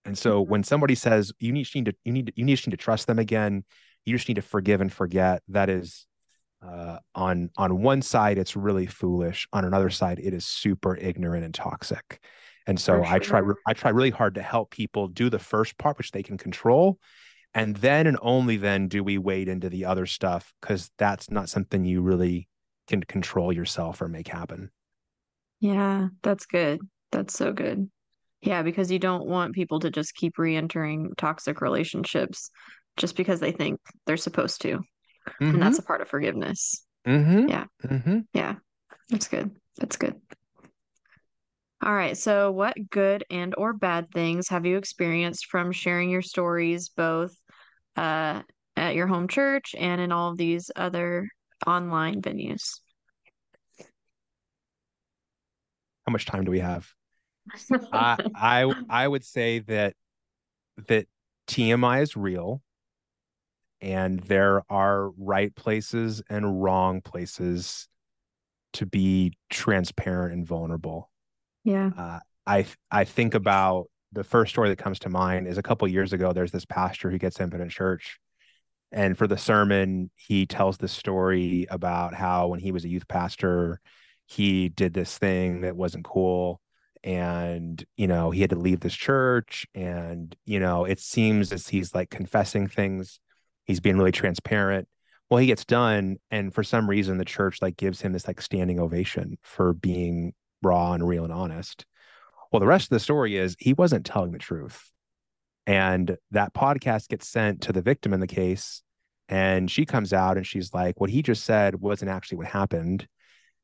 [0.05, 0.51] And so mm-hmm.
[0.51, 3.21] when somebody says you need, you need to, you need, you need to trust them
[3.21, 3.63] again,
[4.05, 5.45] you just need to forgive and forget.
[5.47, 6.09] That is
[6.67, 9.47] uh, on on one side it's really foolish.
[9.53, 12.21] On another side it is super ignorant and toxic.
[12.67, 13.07] And so sure.
[13.07, 16.23] i try i try really hard to help people do the first part which they
[16.23, 16.99] can control
[17.53, 21.51] and then and only then do we wade into the other stuff because that's not
[21.51, 22.49] something you really
[22.89, 24.71] can control yourself or make happen.
[25.61, 26.81] Yeah that's good.
[27.13, 27.91] That's so good.
[28.41, 32.51] Yeah because you don't want people to just keep re-entering toxic relationships
[32.97, 34.81] just because they think they're supposed to
[35.29, 35.55] mm-hmm.
[35.55, 35.85] and that's mm-hmm.
[35.85, 36.85] a part of forgiveness.
[37.07, 37.49] Mm-hmm.
[37.49, 37.65] Yeah.
[37.85, 38.19] Mm-hmm.
[38.33, 38.57] Yeah.
[39.11, 39.51] That's good.
[39.79, 40.21] That's good.
[41.83, 42.17] All right.
[42.17, 47.37] So, what good and or bad things have you experienced from sharing your stories both
[47.97, 48.41] uh,
[48.77, 51.29] at your home church and in all of these other
[51.67, 52.81] online venues?
[56.07, 56.89] How much time do we have?
[57.93, 59.95] I I I would say that
[60.89, 61.07] that
[61.49, 62.63] TMI is real
[63.85, 67.87] and there are right places and wrong places
[68.73, 71.11] to be transparent and vulnerable.
[71.65, 71.91] Yeah.
[71.97, 75.87] Uh, I I think about the first story that comes to mind is a couple
[75.87, 76.33] years ago.
[76.33, 78.19] There's this pastor who gets into church,
[78.91, 83.07] and for the sermon, he tells the story about how when he was a youth
[83.07, 83.81] pastor,
[84.25, 86.59] he did this thing that wasn't cool,
[87.03, 91.69] and you know he had to leave this church, and you know it seems as
[91.69, 93.21] he's like confessing things
[93.65, 94.89] he's being really transparent.
[95.31, 98.41] Well he gets done and for some reason the church like gives him this like
[98.41, 101.87] standing ovation for being raw and real and honest.
[102.53, 104.91] Well the rest of the story is he wasn't telling the truth.
[105.67, 108.83] And that podcast gets sent to the victim in the case
[109.31, 113.09] and she comes out and she's like what he just said wasn't actually what happened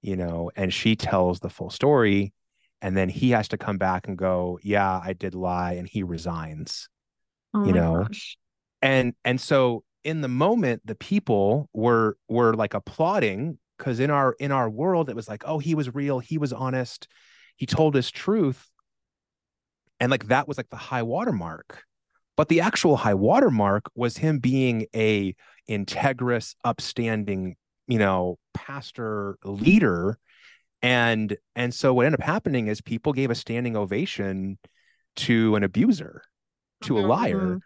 [0.00, 2.32] you know and she tells the full story.
[2.82, 6.02] And then he has to come back and go yeah i did lie and he
[6.02, 6.88] resigns
[7.54, 8.04] oh you know?
[8.08, 8.38] gosh.
[8.80, 14.34] and and so in the moment the people were were like applauding because in our
[14.38, 17.08] in our world it was like oh he was real he was honest
[17.56, 18.66] he told his truth.
[20.02, 21.84] And like that was like the high watermark
[22.36, 25.34] but the actual high watermark was him being a
[25.68, 30.18] integrous upstanding you know pastor leader.
[30.80, 34.58] And and so what ended up happening is people gave a standing ovation
[35.16, 36.22] to an abuser
[36.84, 37.56] to a liar mm-hmm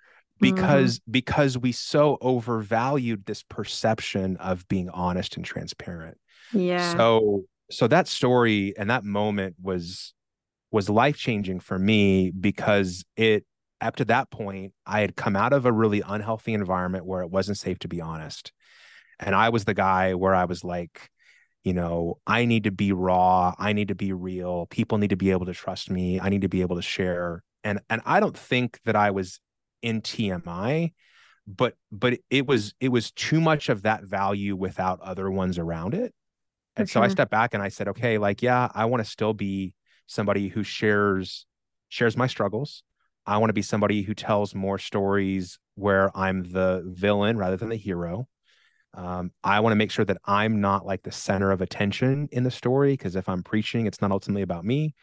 [0.44, 1.12] because mm-hmm.
[1.12, 6.18] because we so overvalued this perception of being honest and transparent.
[6.52, 6.96] Yeah.
[6.96, 10.12] So so that story and that moment was
[10.70, 13.44] was life changing for me because it
[13.81, 17.31] up to that point i had come out of a really unhealthy environment where it
[17.31, 18.52] wasn't safe to be honest.
[19.18, 21.10] And i was the guy where i was like
[21.62, 23.54] you know i need to be raw.
[23.58, 24.66] I need to be real.
[24.66, 26.21] People need to be able to trust me.
[26.21, 27.42] I need to be able to share.
[27.62, 29.40] And and i don't think that i was
[29.85, 30.92] in TMI,
[31.46, 35.94] but but it was it was too much of that value without other ones around
[35.94, 36.14] it.
[36.74, 39.35] And so I stepped back and I said, okay, like yeah, I want to still
[39.35, 39.74] be
[40.06, 41.46] somebody who shares
[41.90, 42.82] shares my struggles.
[43.26, 47.68] I want to be somebody who tells more stories where I'm the villain rather than
[47.68, 48.26] the hero.
[48.94, 52.42] Um, I want to make sure that I'm not like the center of attention in
[52.42, 54.94] the story because if I'm preaching, it's not ultimately about me.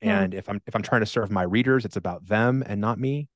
[0.00, 2.98] And if I'm if I'm trying to serve my readers, it's about them and not
[2.98, 3.28] me.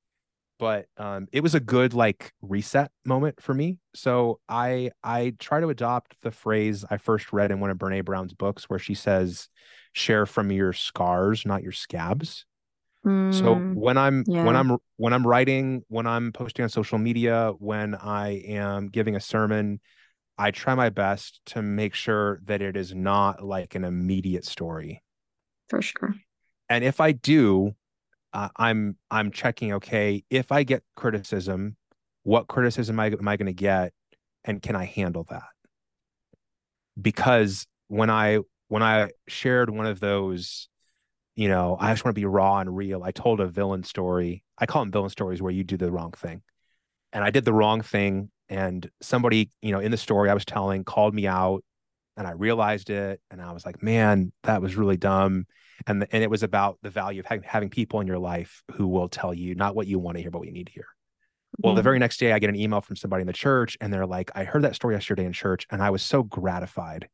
[0.59, 3.77] But um, it was a good like reset moment for me.
[3.93, 8.05] So I I try to adopt the phrase I first read in one of Brene
[8.05, 9.49] Brown's books where she says,
[9.93, 12.45] "Share from your scars, not your scabs."
[13.05, 14.43] Mm, so when I'm yeah.
[14.43, 19.15] when I'm when I'm writing, when I'm posting on social media, when I am giving
[19.15, 19.79] a sermon,
[20.37, 25.01] I try my best to make sure that it is not like an immediate story.
[25.69, 26.15] For sure.
[26.69, 27.75] And if I do,
[28.33, 29.73] uh, I'm I'm checking.
[29.73, 31.77] Okay, if I get criticism,
[32.23, 33.93] what criticism am I, am I going to get,
[34.43, 35.49] and can I handle that?
[37.01, 40.67] Because when I when I shared one of those
[41.37, 43.03] you know, I just want to be raw and real.
[43.03, 44.43] I told a villain story.
[44.57, 46.41] I call them villain stories where you do the wrong thing.
[47.13, 48.31] And I did the wrong thing.
[48.49, 51.63] And somebody, you know, in the story I was telling called me out
[52.17, 53.21] and I realized it.
[53.29, 55.45] And I was like, man, that was really dumb.
[55.85, 58.63] And, the, and it was about the value of having, having people in your life
[58.73, 60.73] who will tell you not what you want to hear, but what you need to
[60.73, 60.87] hear.
[61.59, 61.83] Well, the mm-hmm.
[61.83, 64.31] very next day, I get an email from somebody in the church, and they're like,
[64.35, 67.07] I heard that story yesterday in church, and I was so gratified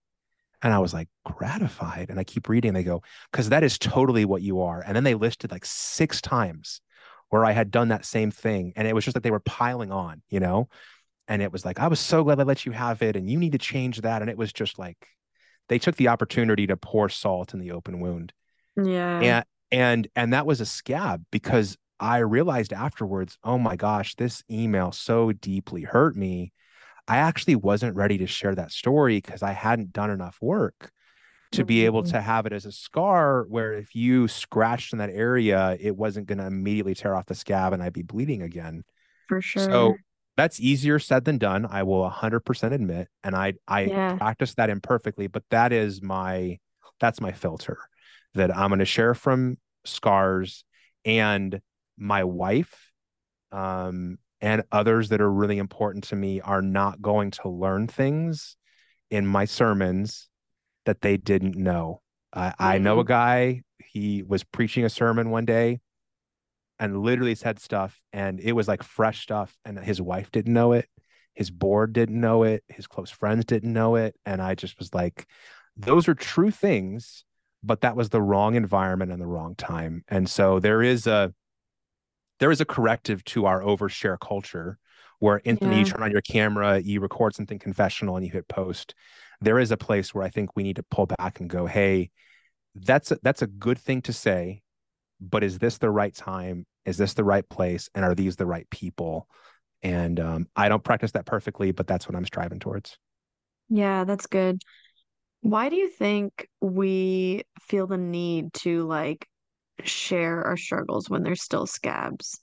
[0.64, 2.10] and I was like, gratified.
[2.10, 4.82] And I keep reading, and they go, because that is totally what you are.
[4.82, 6.80] And then they listed like six times
[7.30, 8.74] where I had done that same thing.
[8.78, 10.70] And it was just like they were piling on, you know?
[11.28, 13.18] And it was like, I was so glad I let you have it.
[13.18, 14.22] And you need to change that.
[14.22, 15.08] And it was just like
[15.68, 18.32] they took the opportunity to pour salt in the open wound.
[18.76, 19.20] Yeah.
[19.20, 24.44] And and and that was a scab because I realized afterwards, oh my gosh, this
[24.50, 26.52] email so deeply hurt me
[27.08, 30.92] I actually wasn't ready to share that story because I hadn't done enough work
[31.52, 32.14] to be able mm-hmm.
[32.14, 36.26] to have it as a scar where if you scratched in that area, it wasn't
[36.26, 38.84] going to immediately tear off the scab and I'd be bleeding again.
[39.28, 39.64] For sure.
[39.64, 39.96] So
[40.36, 41.68] that's easier said than done.
[41.70, 43.08] I will 100% admit.
[43.24, 44.16] And I, I yeah.
[44.16, 46.58] practice that imperfectly, but that is my,
[47.00, 47.78] that's my filter
[48.36, 50.64] that I'm going to share from scars
[51.06, 51.62] and
[51.98, 52.92] my wife
[53.52, 58.58] um and others that are really important to me are not going to learn things
[59.10, 60.28] in my sermons
[60.86, 62.02] that they didn't know.
[62.50, 62.64] mm-hmm.
[62.64, 65.80] I know a guy, he was preaching a sermon one day
[66.78, 70.74] and literally said stuff, and it was like fresh stuff, and his wife didn't know
[70.74, 70.90] it.
[71.36, 72.64] His board didn't know it.
[72.68, 74.16] His close friends didn't know it.
[74.26, 75.26] And I just was like,
[75.78, 77.24] those are true things,
[77.64, 80.04] but that was the wrong environment and the wrong time.
[80.08, 81.34] And so there is a,
[82.40, 84.78] there is a corrective to our overshare culture
[85.20, 85.86] where instantly yeah.
[85.86, 88.94] you turn on your camera, you record something confessional and you hit post.
[89.40, 92.12] There is a place where I think we need to pull back and go, hey,
[92.76, 94.62] that's a, that's a good thing to say,
[95.22, 96.66] but is this the right time?
[96.86, 97.90] Is this the right place?
[97.96, 99.30] And are these the right people?
[99.82, 102.98] And um, I don't practice that perfectly, but that's what I'm striving towards.
[103.70, 104.62] Yeah, that's good.
[105.44, 109.28] Why do you think we feel the need to like
[109.84, 112.40] share our struggles when they're still scabs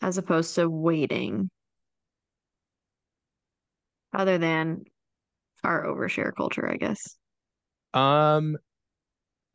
[0.00, 1.50] as opposed to waiting?
[4.12, 4.84] Other than
[5.64, 7.16] our overshare culture i guess.
[7.92, 8.56] Um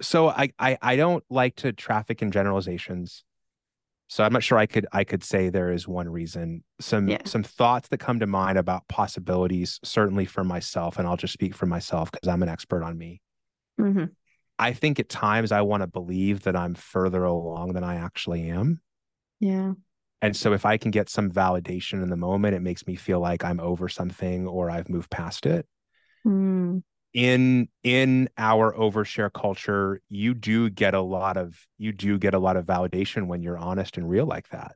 [0.01, 3.23] so I, I i don't like to traffic in generalizations
[4.11, 7.21] so i'm not sure i could i could say there is one reason some yeah.
[7.25, 11.55] some thoughts that come to mind about possibilities certainly for myself and i'll just speak
[11.55, 13.21] for myself because i'm an expert on me
[13.79, 14.05] mm-hmm.
[14.61, 18.47] I think at times I want to believe that I'm further along than I actually
[18.51, 18.79] am.
[19.39, 19.73] Yeah.
[20.21, 23.19] And so if I can get some validation in the moment, it makes me feel
[23.19, 25.65] like I'm over something or I've moved past it.
[26.23, 26.83] Mm.
[27.13, 32.39] In in our overshare culture, you do get a lot of you do get a
[32.39, 34.75] lot of validation when you're honest and real like that.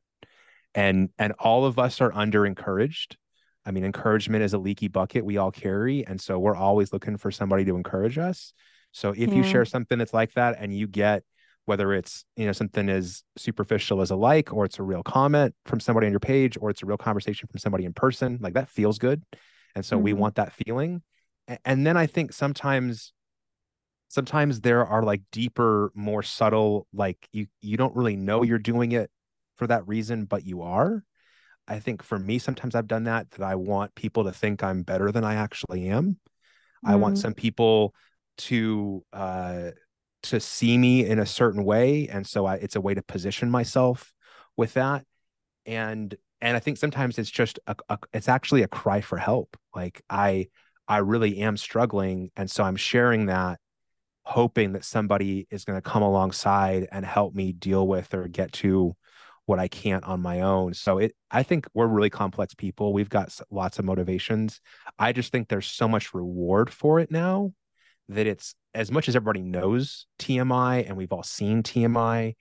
[0.74, 3.18] And and all of us are under encouraged.
[3.66, 6.06] I mean, encouragement is a leaky bucket we all carry.
[6.06, 8.54] And so we're always looking for somebody to encourage us.
[8.92, 9.36] So if yeah.
[9.36, 11.24] you share something that's like that and you get
[11.66, 15.54] whether it's you know something as superficial as a like or it's a real comment
[15.66, 18.54] from somebody on your page or it's a real conversation from somebody in person like
[18.54, 19.22] that feels good
[19.76, 20.06] and so mm-hmm.
[20.06, 21.02] we want that feeling
[21.64, 23.14] and then i think sometimes
[24.08, 28.92] sometimes there are like deeper more subtle like you you don't really know you're doing
[28.92, 29.10] it
[29.58, 31.04] for that reason but you are
[31.68, 34.84] i think for me sometimes i've done that that i want people to think i'm
[34.84, 36.90] better than i actually am mm-hmm.
[36.90, 37.22] i want mm-hmm.
[37.22, 37.94] some people
[38.38, 39.72] to uh
[40.24, 43.52] to see me in a certain way and so I, it's a way to position
[43.52, 44.12] myself
[44.58, 45.06] with that
[45.66, 49.56] and and i think sometimes it's just a, a, it's actually a cry for help
[49.76, 50.48] like i
[50.88, 53.60] i really am struggling and so i'm sharing that
[54.26, 58.52] hoping that somebody is going to come alongside and help me deal with or get
[58.52, 58.96] to
[59.46, 60.74] what I can't on my own.
[60.74, 62.92] So it I think we're really complex people.
[62.92, 64.60] We've got lots of motivations.
[64.98, 67.54] I just think there's so much reward for it now
[68.10, 72.36] that it's as much as everybody knows TMI and we've all seen TMI and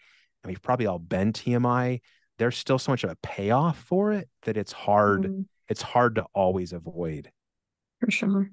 [0.50, 2.00] we've probably all been TMI,
[2.38, 5.42] there's still so much of a payoff for it that it's hard mm-hmm.
[5.68, 7.30] it's hard to always avoid.
[8.04, 8.50] For sure.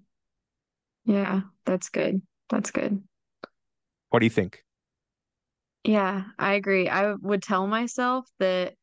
[1.03, 2.21] Yeah, that's good.
[2.49, 3.03] That's good.
[4.09, 4.63] What do you think?
[5.83, 6.87] Yeah, I agree.
[6.87, 8.75] I would tell myself that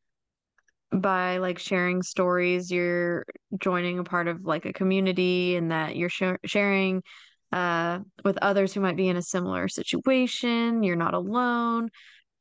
[0.91, 3.25] by like sharing stories, you're
[3.59, 7.03] joining a part of like a community and that you're sh- sharing
[7.51, 10.83] uh with others who might be in a similar situation.
[10.83, 11.89] You're not alone.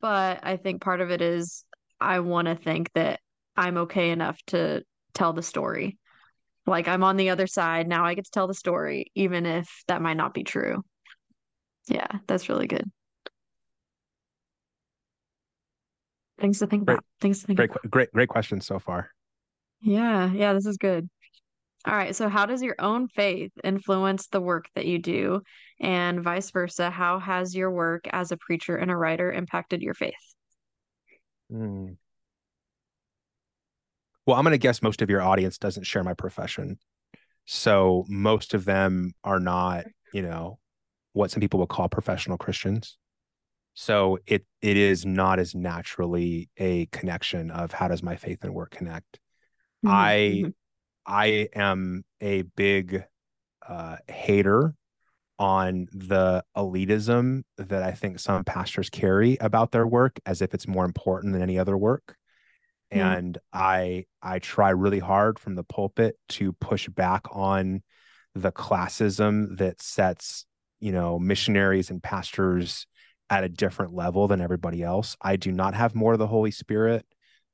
[0.01, 1.64] But I think part of it is
[2.01, 3.20] I want to think that
[3.57, 4.83] I'm okay enough to
[5.14, 5.99] tell the story.
[6.69, 7.89] Like I'm on the other side.
[7.89, 10.85] Now I get to tell the story, even if that might not be true.
[11.89, 12.91] Yeah, that's really good.
[16.39, 17.05] Things to think great, about.
[17.21, 17.91] Things to think great, about.
[17.91, 19.11] Great, great question so far.
[19.81, 21.09] Yeah, yeah, this is good.
[21.87, 22.14] All right.
[22.14, 25.43] So, how does your own faith influence the work that you do?
[25.81, 29.95] And vice versa, how has your work as a preacher and a writer impacted your
[29.95, 30.14] faith?
[31.51, 31.93] Hmm.
[34.29, 36.79] Well, I'm going to guess most of your audience doesn't share my profession.
[37.47, 40.59] So, most of them are not, you know,
[41.14, 42.99] what some people would call professional Christians.
[43.81, 48.53] So it it is not as naturally a connection of how does my faith and
[48.53, 49.20] work connect.
[49.87, 49.89] Mm-hmm.
[49.89, 50.49] I mm-hmm.
[51.07, 53.05] I am a big
[53.66, 54.74] uh, hater
[55.39, 60.66] on the elitism that I think some pastors carry about their work as if it's
[60.66, 62.18] more important than any other work.
[62.93, 63.01] Mm-hmm.
[63.01, 67.82] And I I try really hard from the pulpit to push back on
[68.34, 70.47] the classism that sets
[70.80, 72.86] you know missionaries and pastors
[73.30, 75.16] at a different level than everybody else.
[75.20, 77.05] I do not have more of the holy spirit.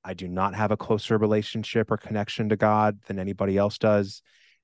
[0.04, 4.22] I do not have a closer relationship or connection to god than anybody else does.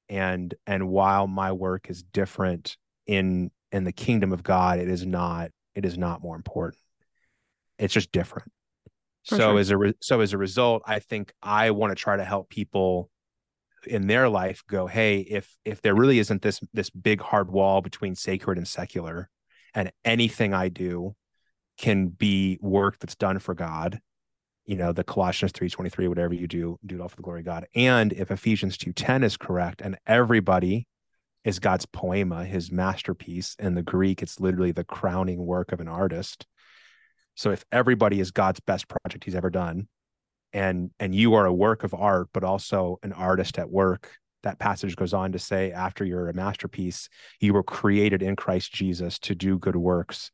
[0.08, 5.04] And and while my work is different in in the kingdom of god it is
[5.04, 6.80] not it is not more important.
[7.76, 8.52] It's just different
[9.30, 9.58] For so sure.
[9.60, 12.50] as a re- so as a result i think i want to try to help
[12.50, 13.10] people
[13.86, 17.80] in their life go hey if if there really isn't this this big hard wall
[17.80, 19.30] between sacred and secular
[19.72, 21.14] and anything i do
[21.78, 24.00] can be work that's done for god
[24.66, 27.46] you know the colossians 3.23 whatever you do do it all for the glory of
[27.46, 30.88] god and if ephesians 2.10 is correct and everybody
[31.44, 35.88] is god's poiema his masterpiece in the greek it's literally the crowning work of an
[35.88, 36.46] artist
[37.34, 39.88] so if everybody is god's best project he's ever done
[40.52, 44.58] and and you are a work of art but also an artist at work that
[44.58, 47.08] passage goes on to say after you're a masterpiece
[47.40, 50.30] you were created in christ jesus to do good works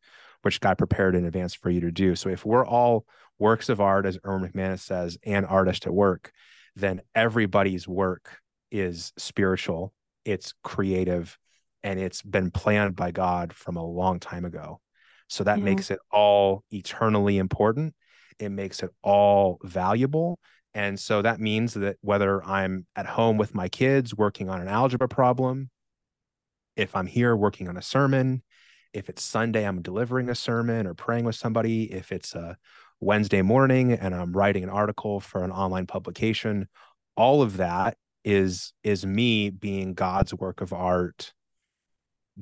[0.47, 2.15] which god prepared in advance for you to do.
[2.15, 3.05] So if we're all
[3.39, 6.31] works of art as erwin mcmanus says and artist at work
[6.77, 8.39] then everybody's work
[8.71, 9.93] is spiritual
[10.25, 11.37] it's creative
[11.83, 14.81] and it's been planned by god from a long time ago
[15.29, 15.65] so that yeah.
[15.65, 17.95] makes it all eternally important
[18.39, 20.39] it makes it all valuable.
[20.75, 24.69] And so that means that whether I'm at home with my kids working on an
[24.69, 25.71] algebra problem,
[26.77, 28.43] if I'm here working on a sermon,
[28.93, 32.57] if it's Sunday, I'm delivering a sermon or praying with somebody, if it's a
[33.01, 36.69] Wednesday morning and I'm writing an article for an online publication,
[37.17, 41.33] all of that is is me being God's work of art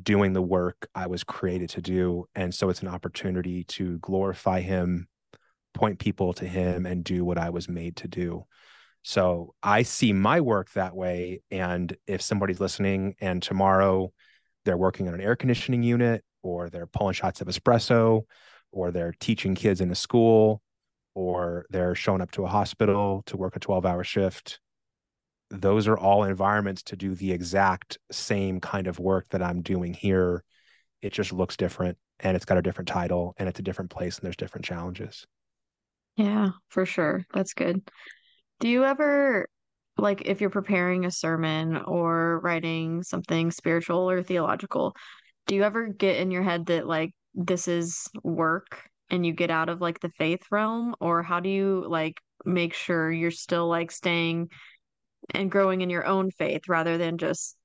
[0.01, 4.61] doing the work I was created to do and so it's an opportunity to glorify
[4.61, 5.09] him
[5.75, 8.47] point people to him and do what I was made to do.
[9.03, 11.43] So I see my work that way.
[11.51, 14.13] And if somebody's listening and tomorrow
[14.65, 18.23] they're working on an air conditioning unit or they're pulling shots of espresso
[18.73, 20.63] or they're teaching kids in a school
[21.15, 24.59] or they're showing up to a hospital to work a 12 hour shift,
[25.51, 29.95] those are all environments to do the exact same kind of work that I'm doing
[29.95, 30.43] here.
[31.03, 34.17] It just looks different and it's got a different title and it's a different place
[34.17, 35.27] and there's different challenges.
[36.17, 37.25] Yeah, for sure.
[37.35, 37.83] That's good.
[38.61, 39.49] Do you ever,
[39.99, 44.95] like, if you're preparing a sermon or writing something spiritual or theological,
[45.47, 49.51] do you ever get in your head that, like, this is work and you get
[49.51, 50.95] out of, like, the faith realm?
[51.01, 52.15] Or how do you, like,
[52.45, 54.49] make sure you're still, like, staying
[55.33, 57.57] and growing in your own faith rather than just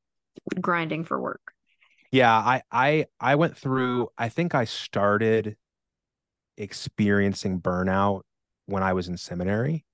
[0.59, 1.41] grinding for work?
[2.11, 5.57] Yeah, I I I went through I think I started
[6.57, 8.21] experiencing burnout
[8.65, 9.85] when I was in seminary.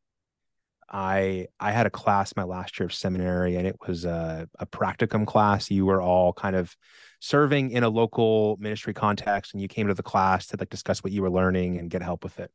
[0.90, 4.66] I I had a class my last year of seminary, and it was a, a
[4.66, 5.72] practicum class.
[5.72, 6.76] You were all kind of
[7.20, 11.04] serving in a local ministry context, and you came to the class to like discuss
[11.04, 12.52] what you were learning and get help with it.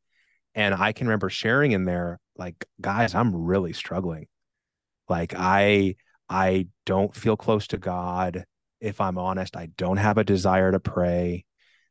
[0.54, 4.26] And I can remember sharing in there, like, guys, I'm really struggling.
[5.10, 5.96] Like I
[6.28, 8.44] I don't feel close to God.
[8.80, 11.44] If I'm honest, I don't have a desire to pray.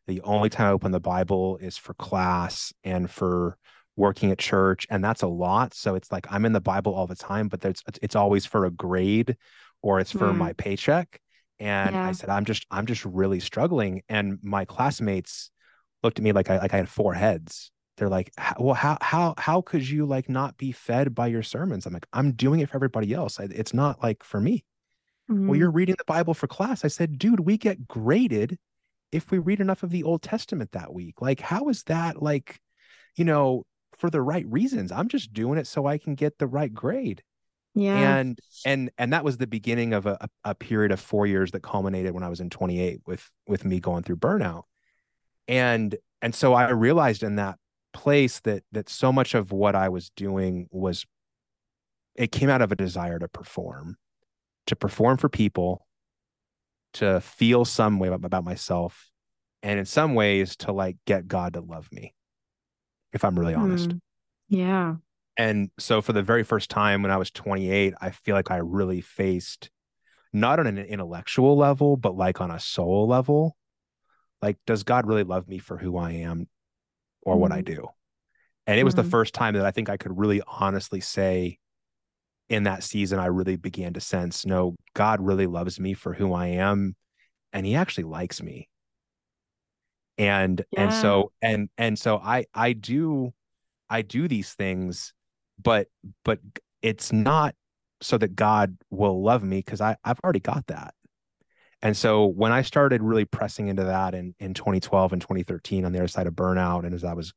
[0.08, 3.58] The only time I open the Bible is for class and for
[3.96, 5.76] working at church, and that's a lot.
[5.76, 8.66] So it's like I'm in the Bible all the time, but there's it's always for
[8.66, 9.38] a grade
[9.82, 10.38] or it's for mm.
[10.38, 11.20] my paycheck.
[11.60, 12.08] And yeah.
[12.08, 14.02] I said, I'm just I'm just really struggling.
[14.08, 15.52] And my classmates
[16.02, 17.72] looked at me like I like I had four heads.
[18.00, 21.86] They're like, well, how how how could you like not be fed by your sermons?
[21.86, 23.40] I'm like, I'm doing it for everybody else.
[23.40, 24.64] It's not like for me.
[25.30, 25.48] Mm-hmm.
[25.48, 26.84] Well, you're reading the Bible for class.
[26.84, 28.58] I said, dude, we get graded
[29.12, 31.22] if we read enough of the Old Testament that week.
[31.22, 32.60] Like, how is that like,
[33.16, 33.66] you know,
[33.98, 34.92] for the right reasons?
[34.92, 37.22] I'm just doing it so I can get the right grade.
[37.76, 38.18] Yeah.
[38.18, 41.62] And and and that was the beginning of a, a period of four years that
[41.62, 44.64] culminated when I was in 28 with with me going through burnout.
[45.48, 47.58] And and so I realized in that
[47.94, 51.06] place that that so much of what I was doing was
[52.16, 53.98] it came out of a desire to perform,
[54.68, 55.86] to perform for people,
[56.94, 59.10] to feel some way about, myself,
[59.64, 62.14] and in some ways to like get God to love me,
[63.14, 63.90] if I'm really honest.
[63.90, 64.00] Mm,
[64.50, 64.96] yeah.
[65.38, 68.58] And so for the very first time when I was 28, I feel like I
[68.58, 69.70] really faced
[70.34, 73.56] not on an intellectual level, but like on a soul level.
[74.42, 76.48] Like, does God really love me for who I am
[77.22, 77.40] or mm.
[77.40, 77.66] what I mm.
[77.66, 77.88] do?
[78.68, 79.04] And it was mm-hmm.
[79.04, 81.58] the first time that I think I could really honestly say
[82.50, 86.34] in that season, I really began to sense, no, God really loves me for who
[86.34, 86.96] I am.
[87.54, 88.68] And he actually likes me.
[90.18, 90.84] And yeah.
[90.84, 93.32] and so and and so I I do
[93.90, 95.14] I do these things,
[95.62, 95.88] but
[96.26, 96.40] but
[96.82, 97.56] it's not
[98.02, 100.94] so that God will love me because I I've already got that.
[101.82, 105.92] And so when I started really pressing into that in in 2012 and 2013 on
[105.92, 107.34] the other side of burnout, and as I was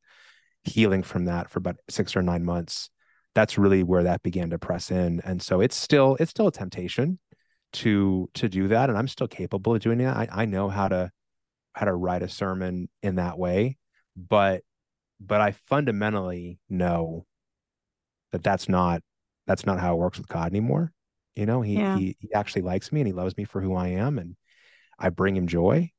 [0.63, 2.89] healing from that for about six or nine months,
[3.35, 5.21] that's really where that began to press in.
[5.21, 7.19] And so it's still it's still a temptation
[7.73, 10.15] to to do that, and I'm still capable of doing that.
[10.15, 11.11] I, I know how to
[11.73, 13.77] how to write a sermon in that way,
[14.15, 14.63] but
[15.19, 17.25] but I fundamentally know
[18.31, 19.01] that that's not
[19.47, 20.91] that's not how it works with God anymore.
[21.35, 21.97] You know, he yeah.
[21.97, 24.35] he he actually likes me and he loves me for who I am, and
[24.99, 25.91] I bring him joy.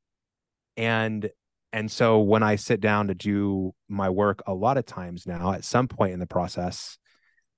[0.77, 1.31] And
[1.73, 5.53] and so when I sit down to do my work, a lot of times now,
[5.53, 6.99] at some point in the process,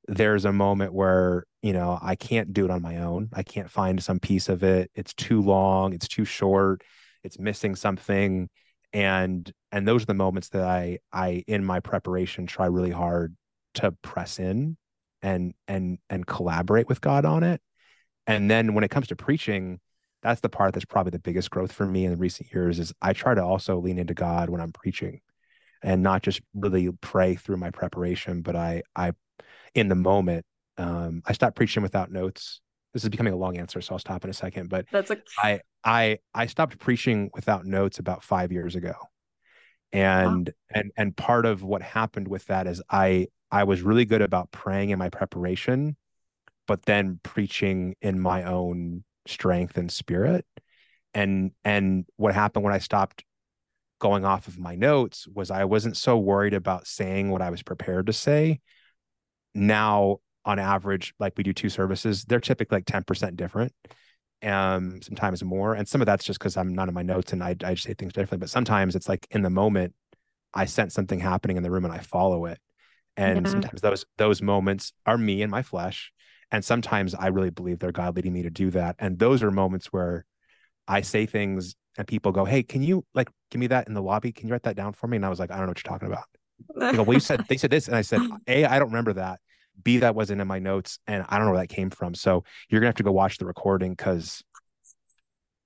[0.08, 3.28] there's a moment where you know I can't do it on my own.
[3.34, 4.90] I can't find some piece of it.
[4.94, 5.92] It's too long.
[5.92, 6.82] It's too short.
[7.22, 8.48] It's missing something,
[8.92, 13.36] and and those are the moments that I I in my preparation try really hard
[13.74, 14.78] to press in
[15.26, 17.60] and and and collaborate with God on it.
[18.28, 19.80] And then when it comes to preaching,
[20.22, 22.92] that's the part that's probably the biggest growth for me in the recent years is
[23.02, 25.20] I try to also lean into God when I'm preaching
[25.82, 29.12] and not just really pray through my preparation, but I I
[29.74, 30.46] in the moment,
[30.78, 32.60] um, I stopped preaching without notes.
[32.94, 34.70] This is becoming a long answer, so I'll stop in a second.
[34.70, 38.94] But that's a- I I I stopped preaching without notes about five years ago.
[39.92, 40.80] And wow.
[40.80, 44.50] and and part of what happened with that is I I was really good about
[44.50, 45.96] praying in my preparation,
[46.66, 50.44] but then preaching in my own strength and spirit.
[51.14, 53.24] And and what happened when i stopped
[53.98, 57.62] going off of my notes was i wasn't so worried about saying what i was
[57.62, 58.60] prepared to say.
[59.54, 63.72] Now on average like we do two services they're typically like 10% different
[64.42, 65.72] um sometimes more.
[65.74, 67.94] And some of that's just because i'm not in my notes and I, I say
[67.94, 69.94] things differently but sometimes it's like in the moment
[70.52, 72.58] i sense something happening in the room and i follow it
[73.16, 73.50] and yeah.
[73.50, 76.12] sometimes those those moments are me and my flesh
[76.50, 78.96] and sometimes I really believe they're God leading me to do that.
[78.98, 80.24] And those are moments where
[80.86, 84.02] I say things and people go, Hey, can you like give me that in the
[84.02, 84.32] lobby?
[84.32, 85.16] Can you write that down for me?
[85.16, 86.24] And I was like, I don't know what you're talking about.
[86.76, 87.88] They go, well, you said they said this.
[87.88, 89.40] And I said, A, I don't remember that.
[89.82, 90.98] B, that wasn't in my notes.
[91.06, 92.14] And I don't know where that came from.
[92.14, 94.42] So you're gonna have to go watch the recording because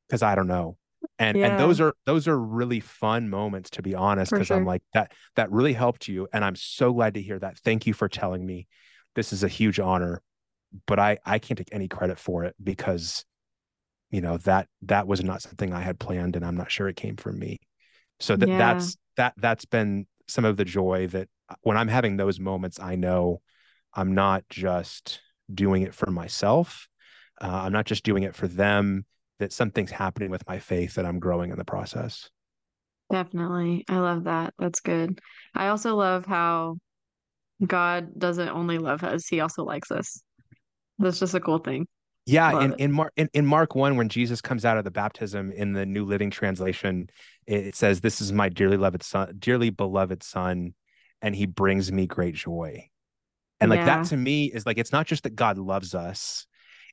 [0.08, 0.76] because I don't know.
[1.18, 1.48] And yeah.
[1.48, 4.56] and those are those are really fun moments to be honest, because sure.
[4.56, 6.28] I'm like that that really helped you.
[6.32, 7.58] And I'm so glad to hear that.
[7.58, 8.66] Thank you for telling me.
[9.16, 10.22] This is a huge honor
[10.86, 13.24] but I I can't take any credit for it because
[14.10, 16.96] you know that that was not something I had planned and I'm not sure it
[16.96, 17.58] came from me.
[18.18, 18.58] So that yeah.
[18.58, 22.78] that's that that's been some of the joy that uh, when I'm having those moments
[22.80, 23.40] I know
[23.94, 25.20] I'm not just
[25.52, 26.88] doing it for myself.
[27.40, 29.04] Uh, I'm not just doing it for them
[29.40, 32.30] that something's happening with my faith that I'm growing in the process.
[33.10, 33.84] Definitely.
[33.88, 34.54] I love that.
[34.58, 35.20] That's good.
[35.54, 36.76] I also love how
[37.66, 40.22] God doesn't only love us, he also likes us.
[40.98, 41.86] That's just a cool thing.
[42.26, 45.50] Yeah, in, in Mark in, in Mark one, when Jesus comes out of the baptism
[45.52, 47.08] in the New Living Translation,
[47.46, 50.74] it, says, "This is my dearly beloved son, dearly beloved son,
[51.22, 52.88] and he brings me great joy.
[53.60, 53.96] And like Yeah.
[53.96, 56.46] that to me is like it's not just that God loves us,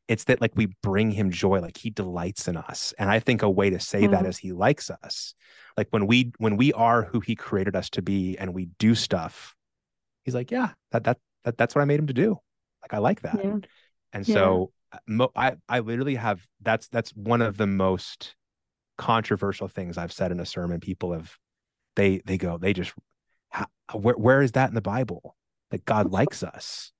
[0.07, 2.93] it's that like we bring him joy, like he delights in us.
[2.97, 4.29] And I think a way to say that Mhm.
[4.29, 5.33] is he likes us.
[5.75, 8.95] Like when we when we are who he created us to be and we do
[8.95, 9.55] stuff,
[10.23, 12.37] he's like, yeah, that that, that that's what I made him to do.
[12.81, 13.39] Like I like that.
[13.43, 13.57] Yeah.
[14.13, 14.33] And Yeah.
[14.33, 18.35] so uh, mo- I I literally have that's that's one of the most
[18.97, 20.79] controversial things I've said in a sermon.
[20.79, 21.35] People have
[21.95, 22.93] they they go they just
[23.49, 25.35] "How- where where is that in the Bible
[25.71, 26.91] that God likes us?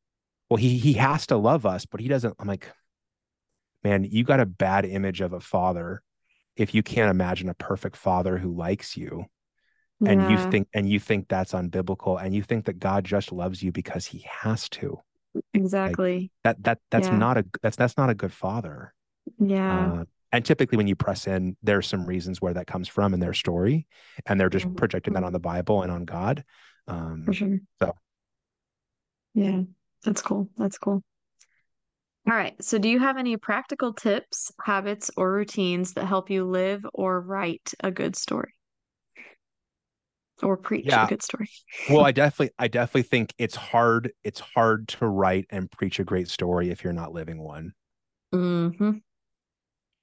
[0.49, 2.35] Well, he he has to love us, but he doesn't.
[2.39, 2.69] I'm like,
[3.87, 6.01] man, you got a bad image of a father
[6.55, 9.25] if you can't imagine a perfect father who likes you
[10.05, 13.63] and you think and you think that's unbiblical and you think that God just loves
[13.63, 14.99] you because he has to.
[15.53, 16.31] exactly.
[16.43, 17.17] That that that's Yeah.
[17.17, 18.93] not a that's that's not a good father.
[19.39, 19.91] Yeah.
[20.01, 23.19] Uh, and typically, when you press in, there's some reasons where that comes from in
[23.21, 23.87] their story,
[24.25, 26.43] and they're just projecting that on the Bible and on God.
[26.85, 27.59] For Um, sure.
[27.81, 27.95] so-
[29.33, 29.61] Yeah,
[30.03, 30.49] that's cool.
[30.57, 31.01] That's cool.
[32.27, 32.61] All right.
[32.63, 37.19] So, do you have any practical tips, habits, or routines that help you live or
[37.19, 38.53] write a good story?
[40.41, 41.03] Or preach Yeah.
[41.03, 41.49] a good story?
[41.87, 44.11] well, I definitely, I definitely think it's hard.
[44.23, 47.73] It's hard to write and preach a great story if you're not living one.
[48.33, 48.97] Mm-hmm.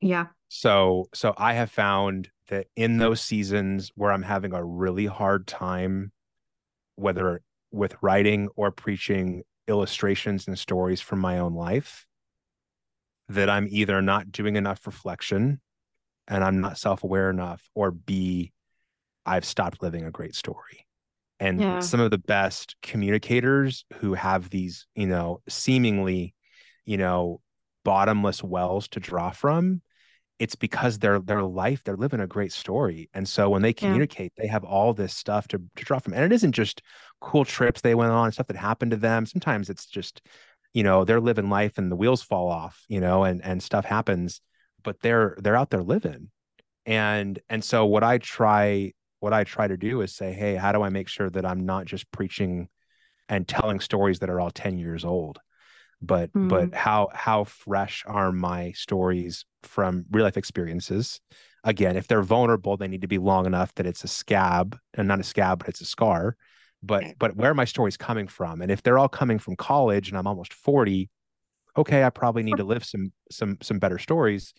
[0.01, 0.29] Yeah.
[0.49, 5.47] So, so I have found that in those seasons where I'm having a really hard
[5.47, 6.12] time,
[6.97, 12.07] whether with writing or preaching illustrations and stories from my own life,
[13.29, 15.61] that I'm either not doing enough reflection
[16.29, 18.53] and I'm not self aware enough, or B,
[19.27, 20.87] I've stopped living a great story.
[21.41, 21.81] And Yeah.
[21.81, 26.35] some of the best communicators who have these, you know, seemingly,
[26.87, 27.41] you know,
[27.85, 29.83] bottomless wells to draw from,
[30.39, 33.09] it's because their their life, they're living a great story.
[33.14, 36.14] And so when they communicate, they have all this stuff to, to draw from.
[36.14, 36.83] And it isn't just
[37.20, 39.27] cool trips they went on, stuff that happened to them.
[39.27, 40.22] Sometimes it's just,
[40.75, 43.87] you know, they're living life and the wheels fall off, you know, and and stuff
[43.87, 44.43] happens,
[44.85, 46.31] but they're they're out there living.
[46.87, 50.72] And and so what I try what I try to do is say, hey, how
[50.72, 52.68] do I make sure that I'm not just preaching
[53.29, 55.41] and telling stories that are all 10 years old?
[56.03, 56.49] But Mm.
[56.49, 61.20] but how how fresh are my stories from real life experiences?
[61.64, 65.09] Again, if they're vulnerable, they need to be long enough that it's a scab and
[65.09, 66.37] not a scab, but it's a scar.
[66.87, 67.14] But Okay.
[67.18, 68.62] but where are my stories coming from?
[68.62, 71.11] And if they're all coming from college and I'm almost 40,
[71.76, 74.55] okay, I probably need to live some some some better stories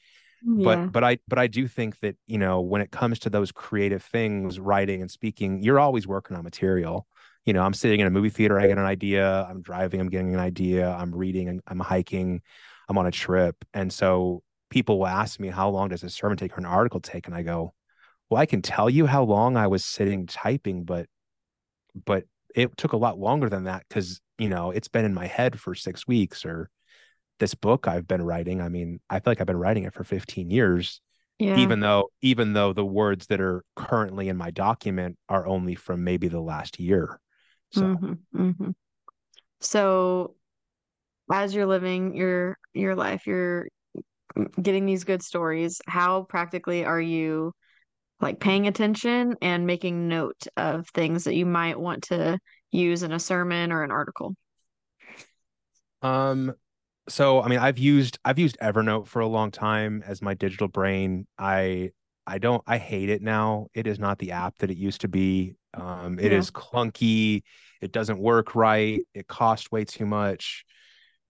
[0.58, 0.90] but Yeah.
[0.90, 4.04] but i but i do think that you know when it comes to those creative
[4.04, 7.08] things writing and speaking you're always working on material
[7.46, 10.10] you know i'm sitting in a movie theater i get an idea i'm driving i'm
[10.10, 12.42] getting an idea i'm reading and i'm hiking
[12.90, 16.38] i'm on a trip and so people will ask me how long does a sermon
[16.38, 17.74] take or an article take and i go
[18.30, 21.08] well i can tell you how long i was sitting typing but
[22.06, 22.26] but
[22.56, 25.60] it took a lot longer than that because you know it's been in my head
[25.60, 26.70] for six weeks or
[27.40, 28.62] this book I've been writing.
[28.62, 31.02] I mean, I feel like I've been writing it for 15 years,
[31.40, 31.56] Yeah.
[31.56, 36.04] even though even though the words that are currently in my document are only from
[36.04, 37.20] maybe the last year.
[37.72, 38.76] So Mhm, mhm.
[39.62, 40.36] So,
[41.32, 43.68] as you're living your your life, you're
[44.62, 45.82] getting these good stories.
[45.88, 47.54] How practically are you
[48.22, 52.40] like paying attention and making note of things that you might want to
[52.72, 54.36] use in a sermon or an article?
[56.02, 56.54] um
[57.10, 60.68] so I mean I've used I've used Evernote for a long time as my digital
[60.68, 61.28] brain.
[61.40, 61.92] I
[62.28, 63.68] I don't I hate it now.
[63.74, 65.56] It is not the app that it used to be.
[65.74, 66.34] Um it Yeah.
[66.34, 67.44] is clunky.
[67.82, 69.06] It doesn't work right.
[69.14, 70.66] It costs way too much.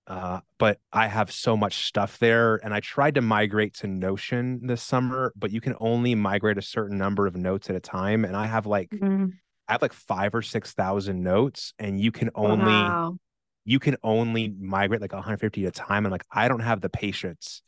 [0.07, 4.67] Uh, but I have so much stuff there, and I tried to migrate to Notion
[4.67, 8.23] this summer, but you can only migrate a certain number of notes at a time.
[8.25, 12.11] And I have like Mm, I have like five or six thousand notes, and you
[12.11, 13.17] can only Wow.
[13.65, 16.05] you can only migrate like 150 at a time.
[16.05, 17.61] And like I don't have the patience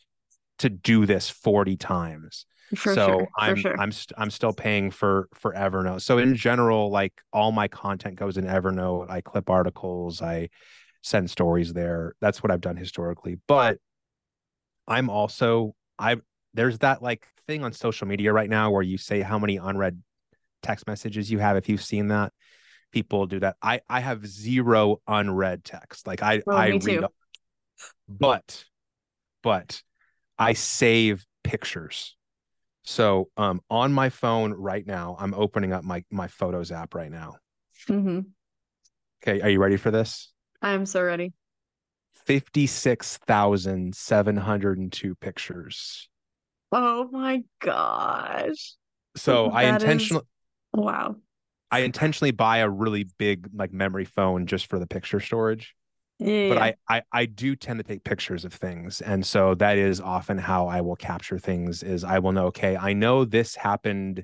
[0.59, 2.45] to do this 40 times.
[2.75, 3.27] For so sure.
[3.37, 3.75] I'm sure.
[3.77, 6.01] I'm st- I'm still paying for for Evernote.
[6.01, 9.09] So in general, like all my content goes in Evernote.
[9.09, 10.49] I clip articles, I
[11.07, 12.13] send stories there.
[12.19, 13.39] That's what I've done historically.
[13.47, 13.77] But
[14.87, 16.17] I'm also I
[16.53, 20.01] there's that like thing on social media right now where you say how many unread
[20.61, 21.55] text messages you have.
[21.55, 22.33] If you've seen that,
[22.91, 23.55] people do that.
[23.61, 26.05] I I have zero unread text.
[26.07, 27.07] Like I Oh, I read, too.
[28.09, 28.65] but
[29.43, 29.81] but
[30.37, 32.15] I save pictures.
[32.83, 37.11] So um on my phone right now, I'm opening up my my photos app right
[37.11, 37.37] now.
[37.87, 38.19] Mm-hmm.
[39.23, 40.31] Okay, are you ready for this?
[40.61, 41.33] I'm so ready.
[42.25, 46.09] 56,702 pictures.
[46.71, 48.75] Oh my gosh.
[49.15, 50.25] So I That is- intentionally
[50.73, 51.15] Wow.
[51.69, 55.75] I intentionally buy a really big like memory phone just for the picture storage.
[56.19, 56.49] Yeah.
[56.49, 59.01] But I, I I do tend to take pictures of things.
[59.01, 62.77] And so that is often how I will capture things is I will know, okay,
[62.77, 64.23] I know this happened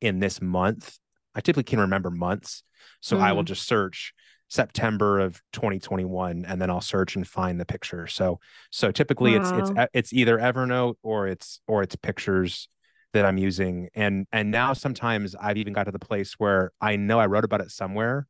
[0.00, 0.98] in this month.
[1.34, 2.62] I typically can remember months.
[3.00, 3.46] So I will Mm.
[3.48, 4.12] just search
[4.48, 8.06] September of 2021 and then I'll search and find the picture.
[8.06, 8.38] So
[8.70, 12.68] so typically it's it's uh, it's either Evernote or it's or it's pictures
[13.12, 13.88] that I'm using.
[13.94, 17.44] And and now sometimes I've even got to the place where I know I wrote
[17.44, 18.26] about it somewhere.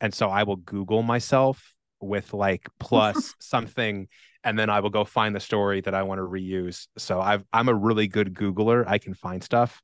[0.00, 4.08] And so I will Google myself with like plus something
[4.44, 6.86] and then I will go find the story that I want to reuse.
[6.96, 8.86] So I've I'm a really good Googler.
[8.86, 9.82] I can find stuff.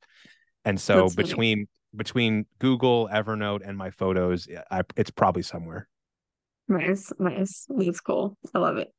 [0.63, 1.67] And so That's funny.
[1.95, 5.87] Between Google, Evernote, and my photos, I, it's probably somewhere.
[6.67, 7.65] Nice, nice.
[7.69, 8.37] That's cool.
[8.53, 8.89] I love it.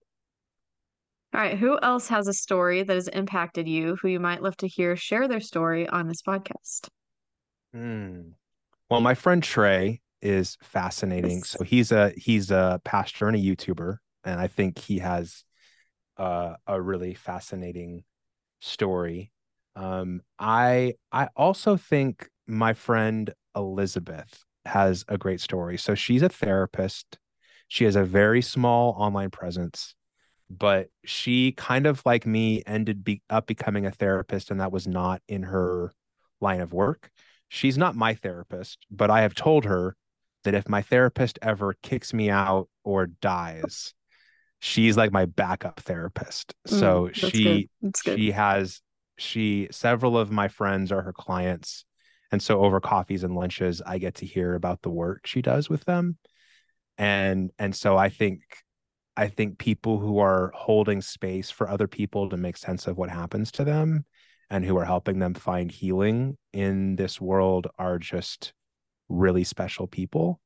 [1.35, 4.57] All right, who else has a story that has impacted you who you might love
[4.59, 6.87] to hear share their story on this podcast?
[7.73, 8.21] Hmm.
[8.89, 11.39] Well, my friend Trey is fascinating.
[11.39, 11.51] Yes.
[11.51, 15.43] So he's a he's a pastor and a YouTuber, and I think he has
[16.17, 18.05] uh, a really fascinating
[18.61, 19.33] story.
[19.75, 25.77] Um, I I also think my friend Elizabeth has a great story.
[25.77, 27.19] So she's a therapist.
[27.69, 29.95] She has a very small online presence,
[30.51, 34.87] but she kind of like me ended be, up becoming a therapist, and that was
[34.87, 35.93] not in her
[36.41, 37.11] line of work.
[37.49, 39.97] She's not my therapist, but I have told her
[40.45, 43.95] that if my therapist ever kicks me out or dies,
[44.61, 46.55] she's like my backup therapist.
[46.69, 47.93] Mm, So she good.
[48.05, 48.19] Good.
[48.19, 48.81] she has
[49.17, 51.85] she several of my friends are her clients
[52.35, 55.71] and so over coffees and lunches i get to hear about the work she does
[55.71, 56.19] with them.
[56.99, 58.43] And and so i think
[59.17, 63.11] i think people who are holding space for other people to make sense of what
[63.11, 64.05] happens to them
[64.51, 68.53] and who are helping them find healing in this world are just
[69.09, 70.41] really special people.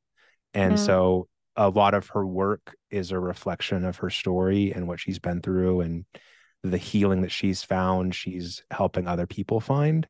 [0.55, 0.85] And Yeah.
[0.85, 5.19] so a lot of her work is a reflection of her story and what she's
[5.19, 6.05] been through and
[6.63, 10.07] the healing that she's found she's helping other people find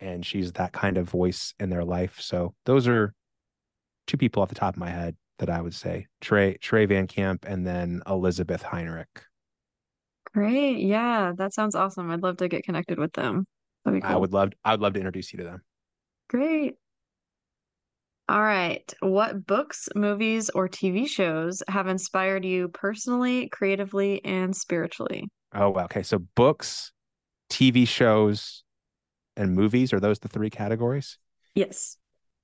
[0.00, 3.14] and she's that kind of voice in their life so those are
[4.06, 7.06] two people off the top of my head that i would say trey trey van
[7.06, 9.22] camp and then elizabeth heinrich
[10.34, 10.80] Great.
[10.80, 12.10] Yeah, that sounds awesome.
[12.10, 13.46] I'd love to get connected with them.
[13.86, 15.62] That'd be i would love i would love to introduce you to them
[16.28, 16.74] Great.
[18.28, 18.92] All right.
[19.00, 25.28] What books, movies, or TV shows have inspired you personally, creatively, and spiritually?
[25.54, 26.92] oh wow okay so books
[27.48, 28.64] tv shows
[29.36, 31.18] and movies are those the three categories
[31.54, 31.98] Yes.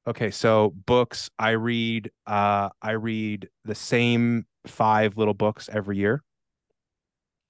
[0.07, 6.22] Okay, so books, I read uh I read the same five little books every year.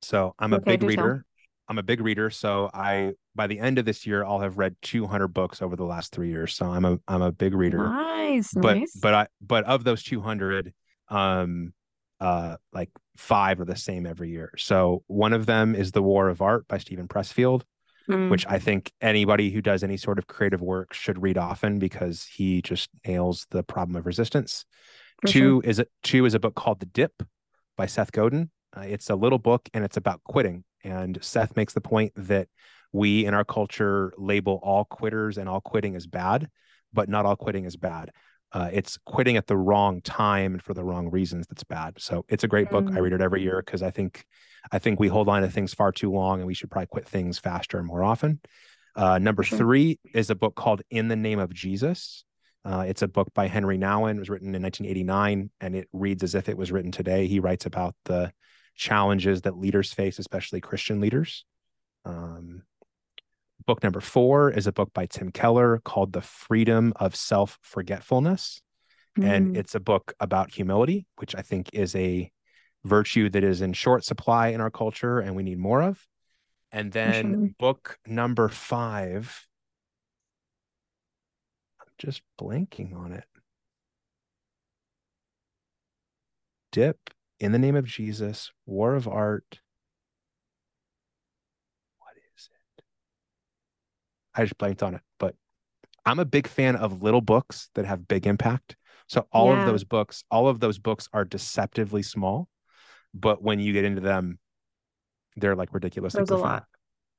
[0.02, 1.12] So I'm a Okay, big do tell.
[1.12, 1.24] reader.
[1.68, 4.76] I'm a big reader, so I by the end of this year I'll have read
[4.82, 6.54] 200 books over the last 3 years.
[6.54, 7.94] So I'm a I'm a big reader.
[7.94, 8.94] Nice, But nice.
[8.94, 10.74] but I but of those 200
[11.08, 11.72] um
[12.20, 14.52] uh like 5 are the same every year.
[14.58, 17.62] So one of them is The War of Art by Steven Pressfield
[18.10, 21.78] Mm, which I think anybody who does any sort of creative work should read often
[21.78, 24.64] because he just nails the problem of resistance.
[25.20, 25.70] for two sure.
[25.70, 27.22] is a two is a book called The Dip
[27.76, 28.50] by Seth Godin.
[28.76, 30.64] Uh, it's a little book and it's about quitting.
[30.82, 32.48] And Seth makes the point that
[32.92, 36.48] we in our culture label all quitters and all quitting as bad,
[36.92, 38.10] but not all quitting is bad.
[38.52, 41.94] Uh, it's quitting at the wrong time and for the wrong reasons that's bad.
[41.98, 42.84] So it's a great book.
[42.88, 43.00] I Mm.
[43.02, 44.24] read it every year because I think
[44.70, 47.08] I think we hold on to things far too long and we should probably quit
[47.08, 48.40] things faster and more often.
[48.94, 49.58] Uh, number sure.
[49.58, 52.24] three is a book called In the Name of Jesus.
[52.64, 54.16] Uh, it's a book by Henri Nouwen.
[54.16, 57.26] It was written in 1989 and it reads as if it was written today.
[57.26, 58.32] He writes about the
[58.76, 61.44] challenges that leaders face, especially Christian leaders.
[62.04, 62.62] Um,
[63.66, 68.60] book number four is a book by Tim Keller called The Freedom of Self Forgetfulness.
[69.16, 72.30] And Mm, it's a book about humility, which I think is a
[72.84, 76.06] virtue that is in short supply in our culture and we need more of.
[76.72, 77.50] And then sure.
[77.58, 79.46] book number five,
[81.80, 83.24] I'm just blanking on it.
[86.72, 89.60] Dip, In the Name of Jesus, War of Art.
[91.98, 92.84] What is it?
[94.34, 95.34] I just blanked on it, but
[96.06, 98.76] I'm a big fan of little books that have big impact.
[99.08, 102.48] So all of those books, all of those books are deceptively small,
[103.14, 104.38] but when you get into them,
[105.36, 106.64] they're like ridiculously there's a lot.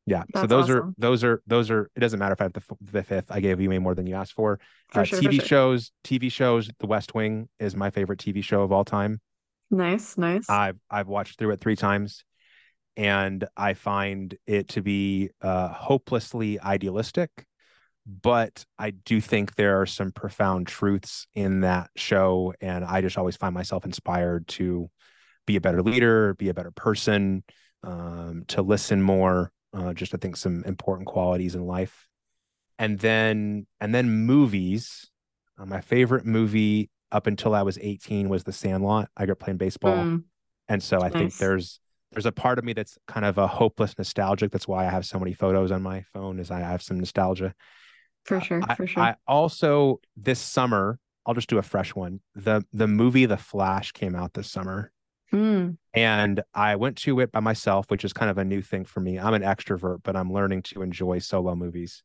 [0.06, 0.24] Yeah.
[0.36, 1.90] So That's those are those are those are.
[1.96, 3.32] It doesn't matter if I have the, the fifth.
[3.32, 4.60] I gave you way more than you asked for.
[4.90, 5.46] For Uh, sure, for TV sure.
[5.46, 5.92] shows.
[6.04, 6.70] TV shows.
[6.80, 9.22] The West Wing is my favorite TV show of all time.
[9.72, 10.48] Nice, nice.
[10.50, 12.24] I've I've watched through it three times,
[12.96, 17.30] and I find it to be uh, hopelessly idealistic,
[18.06, 22.54] but I do think there are some profound truths in that show.
[22.62, 24.90] And I just always find myself inspired to
[25.46, 27.44] be a better leader, be a better person,
[27.84, 29.52] um, to listen more.
[29.74, 32.08] Uh, just I think some important qualities in life.
[32.78, 35.10] And then and then movies.
[35.58, 39.10] Uh, my favorite movie up until I was 18 was The Sandlot.
[39.16, 39.96] I grew up playing baseball.
[39.96, 40.24] Mm,
[40.68, 41.14] and so I nice.
[41.14, 41.80] think there's
[42.14, 44.52] there's a part of me that's kind of a hopeless nostalgic.
[44.52, 47.54] That's why I have so many photos on my phone, is I have some nostalgia.
[48.26, 49.04] For sure, I, for sure.
[49.04, 52.22] I also this summer, I'll just do a fresh one.
[52.36, 54.92] The the movie The Flash came out this summer.
[55.34, 55.78] Mm.
[55.96, 59.00] And I went to it by myself, which is kind of a new thing for
[59.00, 59.20] me.
[59.20, 62.04] I'm an extrovert, but I'm learning to enjoy solo movies.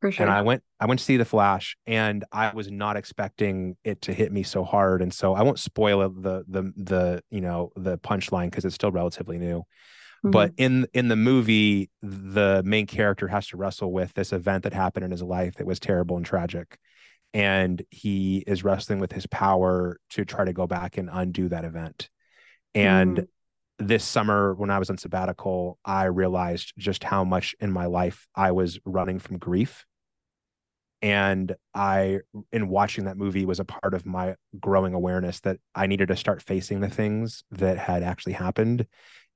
[0.00, 0.26] For sure.
[0.26, 4.02] And I went I went to see The Flash and I was not expecting it
[4.02, 5.02] to hit me so hard.
[5.02, 8.92] And so I won't spoil the the the you know the punchline because it's still
[8.92, 9.58] relatively new.
[9.60, 10.30] Mm-hmm.
[10.30, 14.72] But in in the movie, the main character has to wrestle with this event that
[14.72, 16.78] happened in his life that was terrible and tragic.
[17.34, 21.64] And he is wrestling with his power to try to go back and undo that
[21.64, 22.08] event.
[22.74, 23.86] And mm-hmm.
[23.86, 28.26] this summer, when I was on sabbatical, I realized just how much in my life
[28.34, 29.84] I was running from grief
[31.02, 32.18] and i
[32.52, 36.16] in watching that movie was a part of my growing awareness that i needed to
[36.16, 38.86] start facing the things that had actually happened.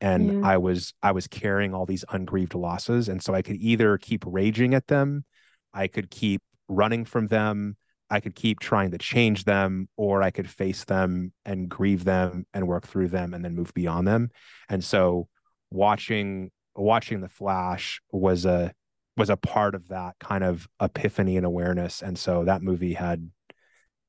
[0.00, 0.48] And yeah.
[0.48, 3.08] i was i was carrying all these ungrieved losses.
[3.08, 5.24] And so i could either keep raging at them
[5.72, 7.76] i could keep running from them
[8.10, 12.46] i could keep trying to change them or i could face them and grieve them
[12.52, 14.30] and work through them and then move beyond them.
[14.68, 15.28] And so
[15.70, 18.72] watching watching the flash was a
[19.16, 22.02] was a part of that kind of epiphany and awareness.
[22.02, 23.30] And so that movie had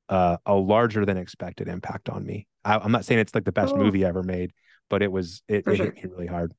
[0.08, 2.46] uh, a larger than expected impact on me.
[2.64, 3.84] I, am not saying it's like the best cool.
[3.84, 4.52] movie ever made
[4.88, 5.86] but it was it, it sure.
[5.86, 6.52] hit me really hard.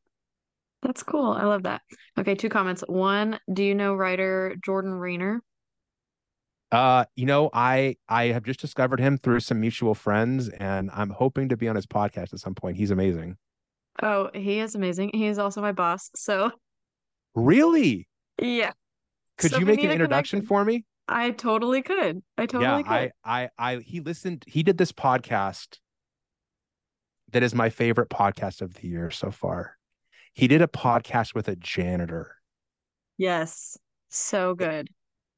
[0.81, 1.31] That's cool.
[1.31, 1.81] I love that.
[2.19, 2.83] Okay two comments.
[2.87, 5.41] One do you know writer jordan raynor
[6.69, 11.09] uh you know i i have just discovered him through some mutual friends and i'm
[11.09, 12.77] hoping to be on his podcast at some point.
[12.77, 13.37] He's amazing.
[14.01, 15.11] Oh he is amazing.
[15.13, 16.51] He's also my boss so
[17.35, 18.07] really
[18.41, 18.71] yeah.
[19.37, 20.85] Could so you make an introduction for me?
[21.07, 22.21] I totally could.
[22.37, 23.11] I totally yeah, could.
[23.23, 25.77] I, I, I, he listened, he did this podcast
[27.31, 29.75] that is my favorite podcast of the year so far.
[30.33, 32.35] He did a podcast with a janitor.
[33.17, 33.77] Yes.
[34.09, 34.89] So good.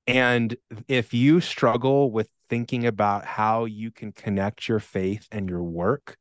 [0.07, 0.55] And
[0.87, 6.17] if you struggle with thinking about how you can connect your faith and your work,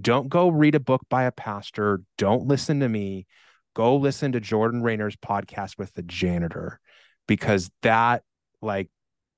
[0.00, 2.02] don't go read a book by a pastor.
[2.16, 3.26] Don't listen to me
[3.74, 6.80] go listen to Jordan Raynor's podcast with the janitor
[7.26, 8.22] because that
[8.62, 8.88] like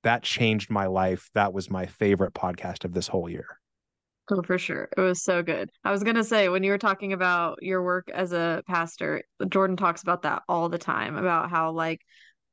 [0.03, 1.31] that changed my life.
[1.35, 3.59] That was my favorite podcast of this whole year.
[4.31, 4.89] Oh, for sure.
[4.97, 5.71] It was so good.
[5.85, 9.23] I was going to say, when you were talking about your work as a pastor,
[9.49, 12.01] Jordan talks about that all the time about how, like,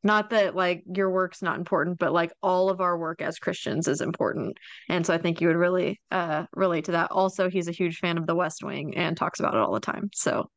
[0.04, 3.88] not that like your work's not important, but like all of our work as Christians
[3.88, 4.58] is important.
[4.90, 7.12] And so I think you would really uh, relate to that.
[7.12, 9.80] Also, he's a huge fan of the West Wing and talks about it all the
[9.80, 10.10] time.
[10.14, 10.50] So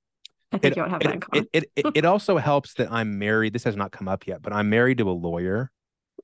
[0.53, 1.49] I think it, you would have that in common.
[1.53, 3.53] It, it, it, also helps that I'm married.
[3.53, 5.71] This has not come up yet, but I'm married to a lawyer.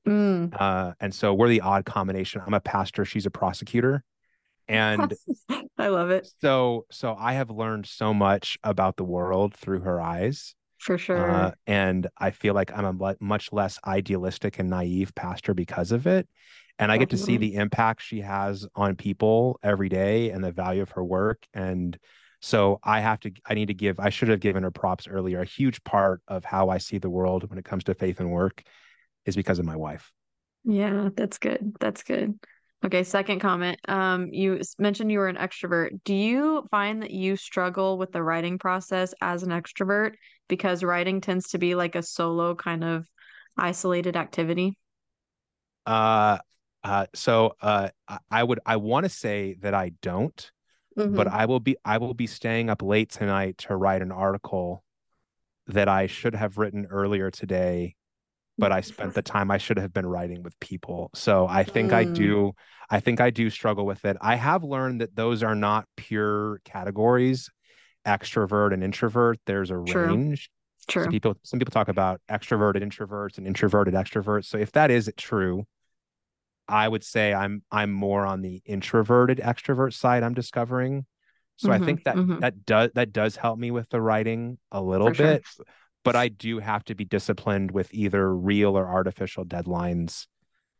[0.07, 0.55] Mm.
[0.59, 2.41] Uh, and so we're the odd combination.
[2.45, 4.03] I'm a pastor, she's a prosecutor.
[4.67, 5.13] And
[5.77, 6.27] I love it.
[6.41, 10.55] So so I have learned so much about the world through her eyes.
[10.79, 11.29] For sure.
[11.29, 16.07] Uh, and I feel like I'm a much less idealistic and naive pastor because of
[16.07, 16.27] it.
[16.79, 20.51] And I get to see the impact she has on people every day and the
[20.51, 21.45] value of her work.
[21.53, 21.97] And
[22.43, 25.39] so I have to, I need to give, I should have given her props earlier.
[25.39, 28.33] A huge part of how I see the world when it comes to faith and
[28.33, 28.63] work
[29.25, 30.11] is because of my wife.
[30.65, 31.73] Yeah, that's good.
[31.79, 32.37] That's good.
[32.83, 33.79] Okay, second comment.
[33.87, 35.91] Um, you mentioned you were an extrovert.
[36.03, 40.15] Do you find that you struggle with the writing process as an extrovert
[40.49, 43.07] because writing tends to be like a solo kind of
[43.57, 44.77] isolated activity?
[45.85, 46.39] Uh,
[46.83, 47.87] uh so uh,
[48.29, 50.51] I would I want to say that I don't,
[50.97, 51.15] Mm-hmm.
[51.15, 54.83] But I will be I will be staying up late tonight to write an article
[55.67, 57.95] that I should have written earlier today,
[58.57, 61.09] but I spent the time I should have been writing with people.
[61.15, 61.95] So I think mm.
[61.95, 62.53] I do
[62.89, 64.17] I think I do struggle with it.
[64.21, 67.49] I have learned that those are not pure categories,
[68.05, 69.39] extrovert and introvert.
[69.45, 70.07] There's a True.
[70.07, 70.51] range.
[70.87, 71.03] True.
[71.03, 74.45] Some people some people talk about extroverted introverts and introverted extroverts.
[74.45, 75.65] So if that is true,
[76.67, 80.23] I would say I'm I'm more on the introverted extrovert side.
[80.23, 81.05] I'm discovering,
[81.57, 82.39] so mm-hmm, I think that mm-hmm.
[82.39, 85.43] that does that does help me with the writing a little For bit.
[85.45, 85.65] Sure.
[86.03, 90.27] But I do have to be disciplined with either real or artificial deadlines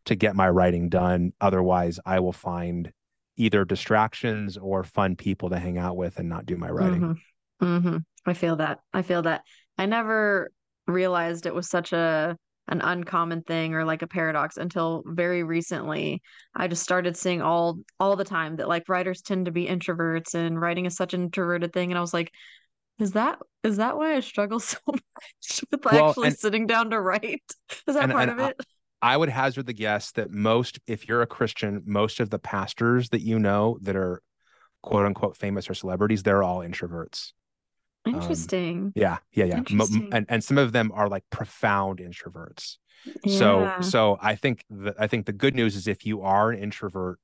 [0.06, 1.32] to get my writing done.
[1.40, 2.92] Otherwise, I will find
[3.38, 7.18] either distractions or fun people to hang out with and not do my writing.
[7.62, 7.66] Mm-hmm.
[7.66, 7.98] mm-hmm.
[8.26, 8.80] I feel that.
[8.94, 9.44] I feel that.
[9.78, 10.52] I never
[10.88, 16.22] realized it was such a an uncommon thing or like a paradox until very recently.
[16.56, 20.34] I just started seeing all all the time that like writers tend to be introverts
[20.34, 22.32] and writing is such an introverted thing and I was like
[23.00, 26.92] is that is that why I struggle so much with well, actually and, sitting down
[26.92, 27.42] to write?
[27.88, 28.58] Is that and, part and of it?
[29.02, 32.40] I, I would hazard the guess that most, if you're a Christian, most of the
[32.40, 34.22] pastors that you know that are
[34.82, 37.32] quote unquote famous or celebrities, they're all introverts.
[38.06, 38.78] Um, Interesting.
[38.78, 39.58] Um, yeah, yeah, yeah.
[39.58, 40.10] Interesting.
[40.12, 42.78] And and some of them are like profound introverts.
[43.24, 43.40] Yeah.
[43.40, 46.60] So so I think the I think the good news is if you are an
[46.60, 47.20] introvert,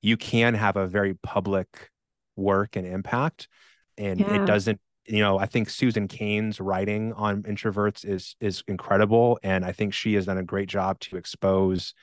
[0.00, 1.90] you can have a very public
[2.36, 3.48] work and impact
[3.96, 4.42] and yeah.
[4.42, 9.64] it doesn't you know i think susan cain's writing on introverts is is incredible and
[9.64, 11.94] i think she has done a great job to expose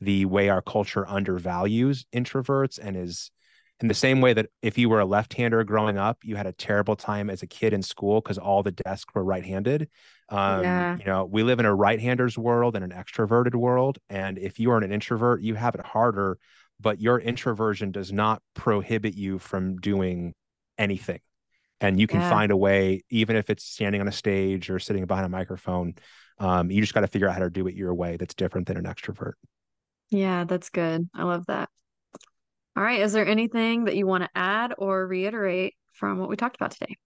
[0.00, 3.30] the way our culture undervalues introverts and is
[3.80, 6.52] in the same way that if you were a left-hander growing up you had a
[6.52, 9.88] terrible time as a kid in school because all the desks were right-handed.
[10.30, 10.96] Um, yeah.
[10.98, 14.70] you know we live in a right-handers world and an extroverted world and if you
[14.72, 16.38] are an introvert you have it harder
[16.80, 20.34] but your introversion does not prohibit you from doing
[20.76, 21.20] anything.
[21.80, 22.30] And you can yeah.
[22.30, 25.94] find a way even if it's standing on a stage or sitting behind a microphone
[26.40, 28.68] um, you just got to figure out how to do it your way that's different
[28.68, 29.32] than an extrovert.
[30.10, 31.08] Yeah that's good.
[31.14, 31.68] I love that
[32.78, 33.00] all right.
[33.00, 36.70] Is there anything that you want to add or reiterate from what we talked about
[36.70, 36.96] today?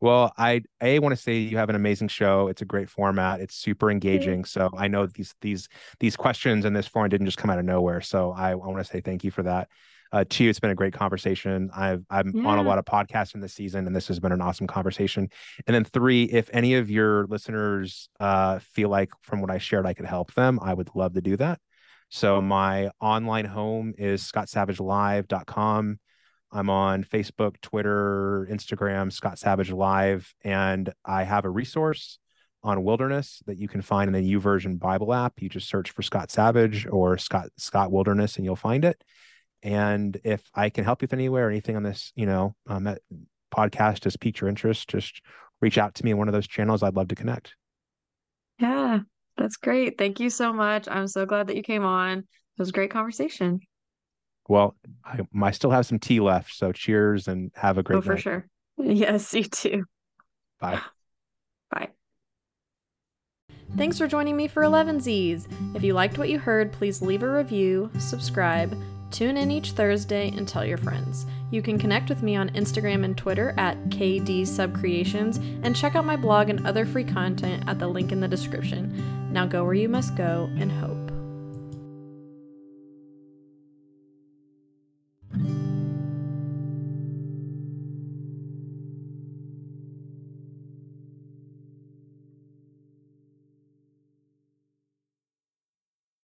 [0.00, 2.48] Well, I a want to say you have an amazing show.
[2.48, 3.40] It's a great format.
[3.40, 4.44] It's super engaging.
[4.44, 5.68] So I know these these
[6.00, 8.00] these questions and this forum didn't just come out of nowhere.
[8.00, 9.68] So I, I want to say thank you for that.
[10.10, 11.70] Uh, two, it's been a great conversation.
[11.72, 12.48] I've I'm yeah.
[12.48, 15.28] on a lot of podcasts in this season, and this has been an awesome conversation.
[15.68, 19.86] And then three, if any of your listeners uh, feel like from what I shared
[19.86, 21.60] I could help them, I would love to do that.
[22.08, 25.98] So my online home is scottsavagelive.com.
[26.52, 32.18] I'm on Facebook, Twitter, Instagram, Scott Savage Live, and I have a resource
[32.62, 35.42] on wilderness that you can find in the YouVersion Bible app.
[35.42, 39.02] You just search for Scott Savage or Scott Scott Wilderness, and you'll find it.
[39.62, 43.00] And if I can help you with anywhere, anything on this, you know, um, that
[43.54, 45.22] podcast has piqued your interest, just
[45.60, 46.82] reach out to me in one of those channels.
[46.82, 47.54] I'd love to connect.
[48.58, 49.00] Yeah,
[49.36, 49.98] that's great.
[49.98, 50.86] Thank you so much.
[50.88, 52.18] I'm so glad that you came on.
[52.18, 52.24] It
[52.58, 53.60] was a great conversation.
[54.48, 56.54] Well, I, I still have some tea left.
[56.54, 58.22] So cheers and have a great Oh, for night.
[58.22, 58.48] sure.
[58.76, 59.84] Yes, you too.
[60.60, 60.80] Bye.
[61.70, 61.88] Bye.
[63.76, 65.46] Thanks for joining me for Elevenses.
[65.74, 68.76] If you liked what you heard, please leave a review, subscribe,
[69.14, 71.24] tune in each Thursday, and tell your friends.
[71.52, 76.16] You can connect with me on Instagram and Twitter at kdsubcreations and check out my
[76.16, 79.32] blog and other free content at the link in the description.
[79.32, 81.03] Now go where you must go and hope.